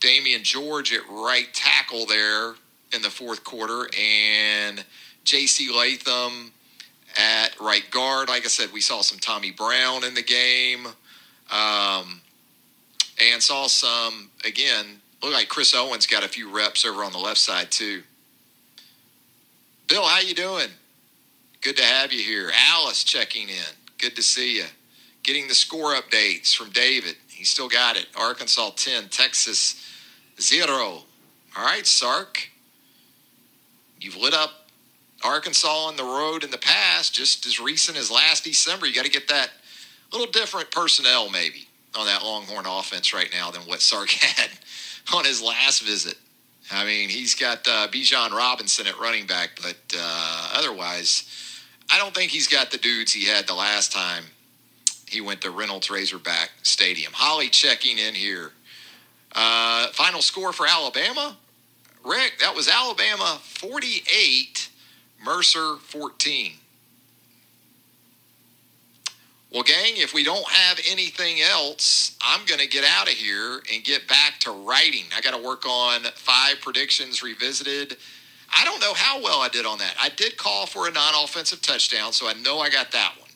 Damieon 0.00 0.42
George 0.42 0.92
at 0.92 1.02
right 1.10 1.48
tackle 1.52 2.06
there 2.06 2.54
in 2.94 3.02
the 3.02 3.10
fourth 3.10 3.44
quarter 3.44 3.88
and 3.98 4.82
J.C. 5.24 5.70
Latham 5.70 6.52
at 7.18 7.58
right 7.60 7.88
guard. 7.90 8.28
Like 8.28 8.44
I 8.44 8.48
said, 8.48 8.72
we 8.72 8.80
saw 8.80 9.02
some 9.02 9.18
Tommy 9.18 9.50
Brown 9.50 10.02
in 10.02 10.14
the 10.14 10.22
game 10.22 10.86
um, 11.50 12.20
and 13.22 13.42
saw 13.42 13.66
some, 13.66 14.30
again, 14.46 15.00
look 15.22 15.34
like 15.34 15.48
Chris 15.48 15.74
Owens 15.74 16.06
got 16.06 16.24
a 16.24 16.28
few 16.28 16.50
reps 16.50 16.86
over 16.86 17.04
on 17.04 17.12
the 17.12 17.18
left 17.18 17.38
side 17.38 17.70
too. 17.70 18.02
Bill, 19.86 20.06
how 20.06 20.20
you 20.20 20.34
doing? 20.34 20.68
Good 21.62 21.76
to 21.76 21.84
have 21.84 22.10
you 22.12 22.22
here. 22.22 22.50
Alice 22.70 23.04
checking 23.04 23.48
in. 23.48 23.74
Good 23.98 24.16
to 24.16 24.22
see 24.22 24.56
you. 24.56 24.64
Getting 25.22 25.46
the 25.46 25.54
score 25.54 25.94
updates 25.94 26.54
from 26.56 26.70
David. 26.70 27.16
He 27.28 27.44
still 27.44 27.68
got 27.68 27.96
it. 27.96 28.06
Arkansas 28.16 28.70
10, 28.76 29.08
Texas 29.08 29.86
0. 30.40 30.68
All 30.74 31.04
right, 31.56 31.86
Sark. 31.86 32.48
You've 34.00 34.16
lit 34.16 34.32
up 34.32 34.70
Arkansas 35.22 35.68
on 35.68 35.96
the 35.96 36.02
road 36.02 36.44
in 36.44 36.50
the 36.50 36.58
past, 36.58 37.12
just 37.12 37.44
as 37.44 37.60
recent 37.60 37.98
as 37.98 38.10
last 38.10 38.44
December. 38.44 38.86
You 38.86 38.94
got 38.94 39.04
to 39.04 39.10
get 39.10 39.28
that 39.28 39.50
little 40.12 40.30
different 40.30 40.70
personnel, 40.70 41.28
maybe, 41.28 41.68
on 41.94 42.06
that 42.06 42.22
Longhorn 42.22 42.64
offense 42.66 43.12
right 43.12 43.28
now 43.32 43.50
than 43.50 43.62
what 43.62 43.82
Sark 43.82 44.08
had 44.10 44.48
on 45.14 45.26
his 45.26 45.42
last 45.42 45.82
visit. 45.82 46.16
I 46.72 46.86
mean, 46.86 47.10
he's 47.10 47.34
got 47.34 47.66
uh, 47.68 47.88
Bijan 47.88 48.30
Robinson 48.30 48.86
at 48.86 48.98
running 48.98 49.26
back, 49.26 49.58
but 49.60 49.76
uh, 49.98 50.52
otherwise, 50.54 51.49
I 51.92 51.98
don't 51.98 52.14
think 52.14 52.30
he's 52.30 52.46
got 52.46 52.70
the 52.70 52.78
dudes 52.78 53.12
he 53.12 53.24
had 53.26 53.46
the 53.46 53.54
last 53.54 53.92
time 53.92 54.24
he 55.08 55.20
went 55.20 55.40
to 55.40 55.50
Reynolds 55.50 55.90
Razorback 55.90 56.50
Stadium. 56.62 57.12
Holly 57.12 57.48
checking 57.48 57.98
in 57.98 58.14
here. 58.14 58.52
Uh, 59.34 59.88
final 59.88 60.22
score 60.22 60.52
for 60.52 60.66
Alabama? 60.66 61.36
Rick, 62.04 62.34
that 62.40 62.54
was 62.54 62.68
Alabama 62.68 63.40
48, 63.42 64.70
Mercer 65.24 65.76
14. 65.76 66.52
Well, 69.52 69.64
gang, 69.64 69.94
if 69.96 70.14
we 70.14 70.22
don't 70.22 70.48
have 70.48 70.78
anything 70.88 71.40
else, 71.40 72.16
I'm 72.22 72.46
going 72.46 72.60
to 72.60 72.68
get 72.68 72.84
out 72.84 73.08
of 73.08 73.14
here 73.14 73.60
and 73.72 73.82
get 73.82 74.06
back 74.06 74.38
to 74.40 74.52
writing. 74.52 75.06
I 75.14 75.20
got 75.20 75.36
to 75.36 75.44
work 75.44 75.66
on 75.66 76.02
five 76.14 76.60
predictions 76.60 77.20
revisited. 77.20 77.96
I 78.52 78.64
don't 78.64 78.80
know 78.80 78.94
how 78.94 79.22
well 79.22 79.40
I 79.40 79.48
did 79.48 79.66
on 79.66 79.78
that. 79.78 79.94
I 80.00 80.08
did 80.08 80.36
call 80.36 80.66
for 80.66 80.88
a 80.88 80.90
non 80.90 81.14
offensive 81.24 81.62
touchdown, 81.62 82.12
so 82.12 82.28
I 82.28 82.34
know 82.34 82.58
I 82.58 82.70
got 82.70 82.92
that 82.92 83.14
one. 83.18 83.30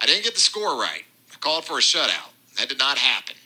I 0.00 0.06
didn't 0.06 0.24
get 0.24 0.34
the 0.34 0.40
score 0.40 0.80
right. 0.80 1.02
I 1.32 1.36
called 1.40 1.64
for 1.64 1.78
a 1.78 1.80
shutout. 1.80 2.30
That 2.58 2.68
did 2.68 2.78
not 2.78 2.98
happen. 2.98 3.36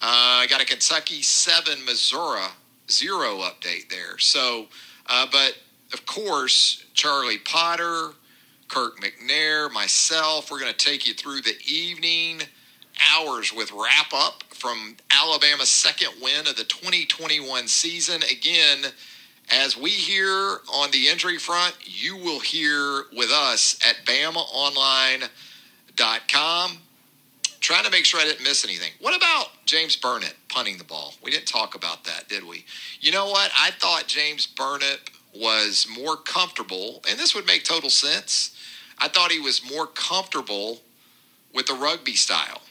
Uh, 0.00 0.42
I 0.42 0.46
got 0.48 0.60
a 0.60 0.66
Kentucky 0.66 1.22
7, 1.22 1.84
Missouri 1.84 2.42
0 2.90 3.38
update 3.38 3.88
there. 3.88 4.18
So, 4.18 4.66
uh, 5.08 5.26
but 5.30 5.56
of 5.92 6.04
course, 6.06 6.84
Charlie 6.92 7.38
Potter, 7.38 8.10
Kirk 8.68 9.00
McNair, 9.00 9.70
myself. 9.72 10.50
We're 10.50 10.60
going 10.60 10.72
to 10.72 10.76
take 10.76 11.06
you 11.06 11.14
through 11.14 11.42
the 11.42 11.56
evening 11.66 12.42
hours 13.12 13.52
with 13.52 13.72
wrap 13.72 14.12
up 14.12 14.42
from 14.50 14.96
Alabama's 15.10 15.70
second 15.70 16.10
win 16.20 16.46
of 16.46 16.56
the 16.56 16.64
2021 16.64 17.68
season. 17.68 18.22
Again, 18.24 18.92
as 19.50 19.76
we 19.76 19.90
hear 19.90 20.58
on 20.72 20.90
the 20.90 21.08
injury 21.08 21.38
front, 21.38 21.76
you 21.82 22.16
will 22.16 22.40
hear 22.40 23.04
with 23.16 23.30
us 23.30 23.78
at 23.86 24.04
BamaOnline.com. 24.06 26.78
Trying 27.60 27.84
to 27.84 27.90
make 27.90 28.04
sure 28.04 28.20
I 28.20 28.24
didn't 28.24 28.44
miss 28.44 28.64
anything. 28.64 28.92
What 29.00 29.16
about 29.16 29.46
James 29.64 29.96
Burnip 29.96 30.34
punting 30.50 30.76
the 30.76 30.84
ball? 30.84 31.14
We 31.22 31.30
didn't 31.30 31.46
talk 31.46 31.74
about 31.74 32.04
that, 32.04 32.28
did 32.28 32.44
we? 32.44 32.66
You 33.00 33.10
know 33.10 33.26
what? 33.26 33.50
I 33.58 33.70
thought 33.70 34.06
James 34.06 34.46
Burnip 34.46 35.08
was 35.34 35.86
more 35.98 36.16
comfortable, 36.16 37.02
and 37.08 37.18
this 37.18 37.34
would 37.34 37.46
make 37.46 37.64
total 37.64 37.90
sense 37.90 38.54
I 38.98 39.08
thought 39.08 39.32
he 39.32 39.40
was 39.40 39.68
more 39.70 39.86
comfortable 39.86 40.80
with 41.52 41.66
the 41.66 41.74
rugby 41.74 42.14
style 42.14 42.62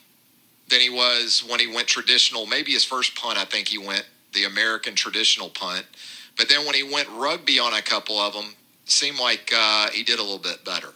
than 0.70 0.80
he 0.80 0.90
was 0.90 1.44
when 1.48 1.60
he 1.60 1.68
went 1.68 1.88
traditional. 1.88 2.46
Maybe 2.46 2.72
his 2.72 2.86
first 2.86 3.16
punt, 3.16 3.38
I 3.38 3.46
think 3.46 3.68
he 3.68 3.78
went 3.78 4.06
the 4.34 4.46
American 4.46 4.96
traditional 4.96 5.50
punt. 5.50 5.86
But 6.38 6.50
then 6.50 6.66
when 6.66 6.76
he 6.76 6.84
went 6.84 7.08
rugby 7.10 7.60
on 7.60 7.74
a 7.74 7.82
couple 7.82 8.20
of 8.20 8.34
them, 8.34 8.56
seemed 8.86 9.20
like 9.20 9.52
uh, 9.56 9.90
he 9.92 10.04
did 10.04 10.20
a 10.20 10.22
little 10.22 10.40
bit 10.40 10.66
better. 10.66 10.90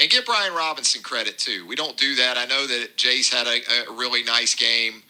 And 0.00 0.10
give 0.10 0.26
Brian 0.26 0.52
Robinson 0.52 1.02
credit 1.02 1.38
too. 1.38 1.66
We 1.66 1.74
don't 1.74 1.96
do 1.96 2.14
that. 2.16 2.36
I 2.36 2.44
know 2.44 2.66
that 2.66 2.96
Jase 2.96 3.32
had 3.32 3.46
a, 3.46 3.90
a 3.90 3.94
really 3.94 4.22
nice 4.22 4.54
game, 4.54 5.02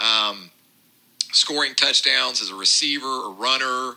um, 0.00 0.50
scoring 1.32 1.74
touchdowns 1.74 2.40
as 2.40 2.50
a 2.50 2.54
receiver, 2.54 3.06
a 3.06 3.30
runner, 3.30 3.96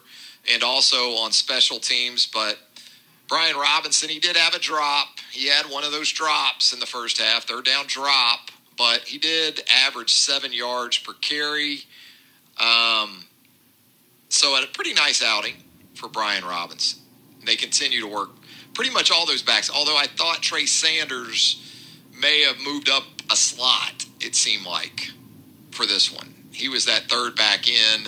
and 0.51 0.63
also 0.63 1.11
on 1.17 1.31
special 1.31 1.77
teams. 1.77 2.25
But 2.25 2.57
Brian 3.27 3.55
Robinson, 3.55 4.09
he 4.09 4.19
did 4.19 4.35
have 4.35 4.55
a 4.55 4.59
drop. 4.59 5.19
He 5.31 5.47
had 5.47 5.67
one 5.67 5.83
of 5.83 5.91
those 5.91 6.11
drops 6.11 6.73
in 6.73 6.79
the 6.79 6.87
first 6.87 7.19
half, 7.19 7.43
third 7.43 7.65
down 7.65 7.85
drop, 7.87 8.49
but 8.77 9.01
he 9.01 9.19
did 9.19 9.61
average 9.85 10.11
seven 10.11 10.51
yards 10.51 10.97
per 10.97 11.13
carry. 11.13 11.81
Um, 12.59 13.25
so, 14.31 14.55
a 14.55 14.65
pretty 14.67 14.93
nice 14.93 15.23
outing 15.23 15.55
for 15.93 16.09
Brian 16.09 16.43
Robinson. 16.43 16.99
They 17.45 17.55
continue 17.55 18.01
to 18.01 18.07
work 18.07 18.29
pretty 18.73 18.91
much 18.91 19.11
all 19.11 19.25
those 19.25 19.41
backs, 19.41 19.69
although 19.69 19.97
I 19.97 20.07
thought 20.07 20.41
Trey 20.41 20.65
Sanders 20.65 21.61
may 22.19 22.41
have 22.43 22.57
moved 22.65 22.89
up 22.89 23.03
a 23.29 23.35
slot, 23.35 24.05
it 24.19 24.35
seemed 24.35 24.65
like, 24.65 25.11
for 25.71 25.85
this 25.85 26.11
one. 26.11 26.33
He 26.51 26.69
was 26.69 26.85
that 26.85 27.03
third 27.03 27.35
back 27.35 27.67
in. 27.67 28.07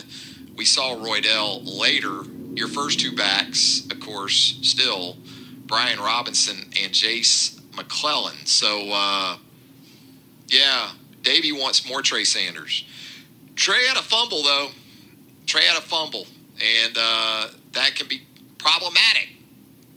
We 0.55 0.65
saw 0.65 0.95
Roydell 0.95 1.61
later 1.79 2.23
your 2.55 2.67
first 2.67 2.99
two 2.99 3.15
backs, 3.15 3.85
of 3.89 3.99
course, 3.99 4.59
still 4.61 5.17
Brian 5.65 5.99
Robinson 5.99 6.71
and 6.81 6.93
Jase 6.93 7.59
McClellan. 7.75 8.45
So, 8.45 8.91
uh, 8.91 9.37
yeah, 10.47 10.91
Davey 11.21 11.51
wants 11.51 11.87
more 11.89 12.01
Trey 12.01 12.23
Sanders. 12.23 12.85
Trey 13.55 13.87
had 13.87 13.97
a 13.97 14.03
fumble, 14.03 14.43
though. 14.43 14.69
Trey 15.53 15.65
had 15.65 15.77
a 15.77 15.81
fumble, 15.81 16.25
and 16.55 16.97
uh, 16.99 17.47
that 17.73 17.93
can 17.93 18.07
be 18.07 18.23
problematic 18.57 19.29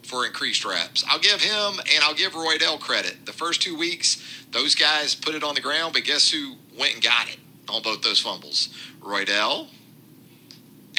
for 0.03 0.27
increased 0.27 0.67
reps. 0.67 1.03
I'll 1.09 1.19
give 1.19 1.41
him 1.41 1.81
and 1.95 2.05
I'll 2.05 2.13
give 2.15 2.33
Roydell 2.33 2.79
credit. 2.79 3.25
The 3.25 3.33
first 3.33 3.63
two 3.63 3.75
weeks, 3.75 4.23
those 4.53 4.75
guys 4.75 5.15
put 5.15 5.35
it 5.35 5.43
on 5.43 5.55
the 5.55 5.63
ground, 5.63 5.95
but 5.95 6.05
guess 6.05 6.31
who 6.31 6.57
went 6.79 6.93
and 6.93 7.03
got 7.03 7.31
it 7.31 7.39
on 7.71 7.81
both 7.81 8.03
those 8.03 8.21
fumbles? 8.21 8.69
Roydell 9.01 9.69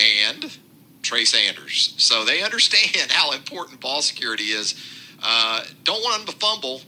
and 0.03 0.57
Trey 1.03 1.25
Sanders. 1.25 1.93
So 1.99 2.25
they 2.25 2.41
understand 2.43 3.11
how 3.11 3.33
important 3.33 3.79
ball 3.79 4.01
security 4.01 4.45
is. 4.45 4.73
Uh, 5.21 5.65
don't 5.83 6.01
want 6.01 6.25
them 6.25 6.33
to 6.33 6.39
fumble 6.39 6.81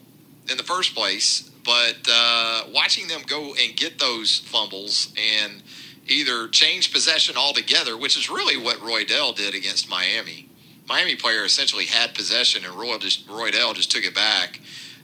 in 0.50 0.58
the 0.58 0.64
first 0.64 0.96
place, 0.96 1.52
but 1.64 1.98
uh, 2.12 2.64
watching 2.74 3.08
them 3.08 3.22
go 3.28 3.54
and 3.62 3.78
get 3.78 4.00
those 4.00 4.40
fumbles 4.40 5.14
and 5.16 5.62
either 6.10 6.48
change 6.48 6.92
possession 6.92 7.38
altogether, 7.38 7.98
which 7.98 8.18
is 8.18 8.30
really 8.30 8.58
what 8.58 8.78
Roydell 8.78 9.36
did 9.36 9.56
against 9.56 9.90
Miami. 9.90 10.50
Miami 10.88 11.16
player 11.16 11.44
essentially 11.44 11.86
had 11.86 12.16
possession, 12.16 12.66
and 12.66 12.74
Roy 12.74 12.98
just, 12.98 13.28
Roydell 13.28 13.76
just 13.76 13.92
took 13.92 14.04
it 14.04 14.16
back. 14.16 14.60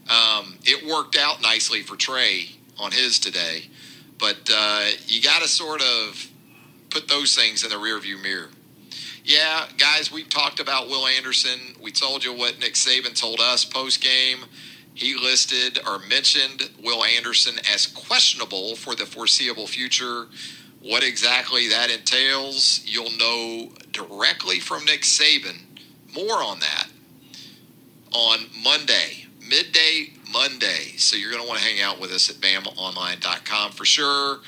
Um, 0.10 0.58
it 0.64 0.86
worked 0.86 1.16
out 1.18 1.42
nicely 1.42 1.82
for 1.82 1.96
Trey 1.96 2.50
on 2.80 2.92
his 2.92 3.20
today, 3.20 3.70
but 4.20 4.50
uh, 4.52 4.88
you 5.08 5.22
got 5.22 5.42
to 5.42 5.48
sort 5.48 5.82
of 5.82 6.28
put 6.90 7.08
those 7.08 7.36
things 7.36 7.64
in 7.64 7.70
the 7.70 7.76
rearview 7.76 8.22
mirror. 8.22 8.50
Yeah, 9.24 9.66
guys, 9.78 10.12
we've 10.12 10.30
talked 10.30 10.60
about 10.60 10.88
Will 10.88 11.08
Anderson. 11.08 11.60
We 11.82 11.92
told 11.92 12.24
you 12.24 12.34
what 12.34 12.60
Nick 12.60 12.74
Saban 12.74 13.20
told 13.20 13.40
us 13.40 13.66
post 13.66 14.02
game. 14.02 14.46
He 14.94 15.16
listed 15.16 15.80
or 15.86 16.00
mentioned 16.00 16.70
Will 16.82 17.04
Anderson 17.04 17.56
as 17.74 17.86
questionable 17.86 18.76
for 18.76 18.96
the 18.96 19.06
foreseeable 19.06 19.68
future. 19.68 20.28
What 20.86 21.04
exactly 21.04 21.68
that 21.70 21.90
entails, 21.90 22.82
you'll 22.86 23.18
know 23.18 23.72
directly 23.92 24.60
from 24.60 24.86
Nick 24.86 25.02
Saban. 25.02 25.62
More 26.14 26.44
on 26.44 26.60
that 26.60 26.88
on 28.14 28.42
Monday, 28.64 29.26
midday 29.40 30.14
Monday. 30.32 30.94
So 30.98 31.18
you're 31.18 31.32
going 31.32 31.42
to 31.42 31.48
want 31.48 31.60
to 31.60 31.66
hang 31.66 31.82
out 31.82 32.00
with 32.00 32.12
us 32.12 32.30
at 32.30 32.36
BamaOnline.com 32.36 33.72
for 33.72 33.84
sure. 33.84 34.42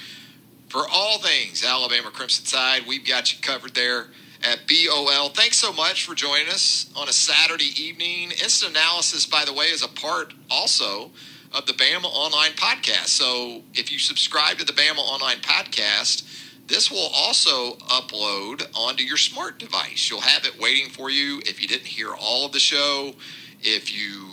For 0.70 0.84
all 0.88 1.18
things 1.18 1.66
Alabama 1.66 2.12
Crimson 2.12 2.46
Tide, 2.46 2.84
we've 2.88 3.06
got 3.06 3.34
you 3.34 3.40
covered 3.42 3.74
there 3.74 4.10
at 4.44 4.60
BOL. 4.68 5.30
Thanks 5.30 5.58
so 5.58 5.74
much 5.74 6.06
for 6.06 6.14
joining 6.14 6.50
us 6.50 6.92
on 6.96 7.10
a 7.10 7.14
Saturday 7.14 7.74
evening. 7.82 8.30
Instant 8.30 8.74
analysis, 8.74 9.26
by 9.26 9.44
the 9.44 9.54
way, 9.54 9.66
is 9.66 9.82
a 9.82 9.88
part 9.88 10.36
also 10.52 11.10
of 11.54 11.66
the 11.66 11.74
Bama 11.74 12.06
Online 12.06 12.52
podcast. 12.52 13.08
So 13.08 13.62
if 13.74 13.92
you 13.92 14.00
subscribe 14.00 14.58
to 14.58 14.66
the 14.66 14.74
Bama 14.74 15.00
Online 15.00 15.38
podcast, 15.38 16.24
this 16.68 16.92
will 16.92 17.10
also 17.16 17.76
upload 17.88 18.68
onto 18.76 19.04
your 19.04 19.18
smart 19.18 19.58
device. 19.58 20.10
You'll 20.10 20.22
have 20.22 20.46
it 20.46 20.60
waiting 20.60 20.90
for 20.90 21.10
you 21.10 21.40
if 21.46 21.62
you 21.62 21.68
didn't 21.68 21.88
hear 21.88 22.14
all 22.14 22.46
of 22.46 22.52
the 22.52 22.60
show. 22.60 23.14
If 23.62 23.96
you 23.96 24.28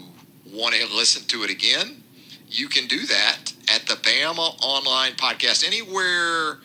want 0.53 0.75
to 0.75 0.87
listen 0.95 1.27
to 1.29 1.45
it 1.45 1.51
again, 1.51 2.03
you 2.49 2.69
can 2.69 2.87
do 2.87 3.07
that 3.07 3.53
at 3.73 3.87
the 3.87 3.95
Bama 3.95 4.57
Online 4.61 5.13
podcast. 5.13 5.67
Anywhere 5.67 6.59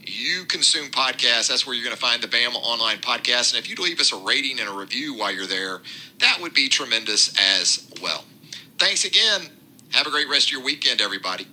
you 0.00 0.44
consume 0.44 0.86
podcasts, 0.90 1.48
that's 1.48 1.66
where 1.66 1.74
you're 1.74 1.84
going 1.84 1.96
to 1.96 2.00
find 2.00 2.22
the 2.22 2.28
Bama 2.28 2.56
Online 2.56 2.98
podcast. 2.98 3.54
And 3.54 3.62
if 3.62 3.68
you'd 3.68 3.80
leave 3.80 4.00
us 4.00 4.12
a 4.12 4.16
rating 4.16 4.60
and 4.60 4.68
a 4.68 4.72
review 4.72 5.16
while 5.16 5.32
you're 5.32 5.46
there, 5.46 5.82
that 6.20 6.38
would 6.40 6.54
be 6.54 6.68
tremendous 6.68 7.34
as 7.58 7.90
well. 8.00 8.24
Thanks 8.78 9.04
again. 9.04 9.50
Have 9.92 10.06
a 10.06 10.10
great 10.10 10.28
rest 10.28 10.48
of 10.48 10.52
your 10.52 10.62
weekend, 10.62 11.00
everybody. 11.00 11.46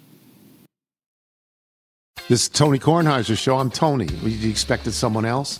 This 2.30 2.44
is 2.44 2.50
Tony 2.50 2.80
Kornheiser's 2.80 3.40
show. 3.40 3.58
I'm 3.58 3.70
Tony. 3.70 4.08
You 4.24 4.50
expected 4.50 4.94
someone 4.94 5.26
else? 5.26 5.60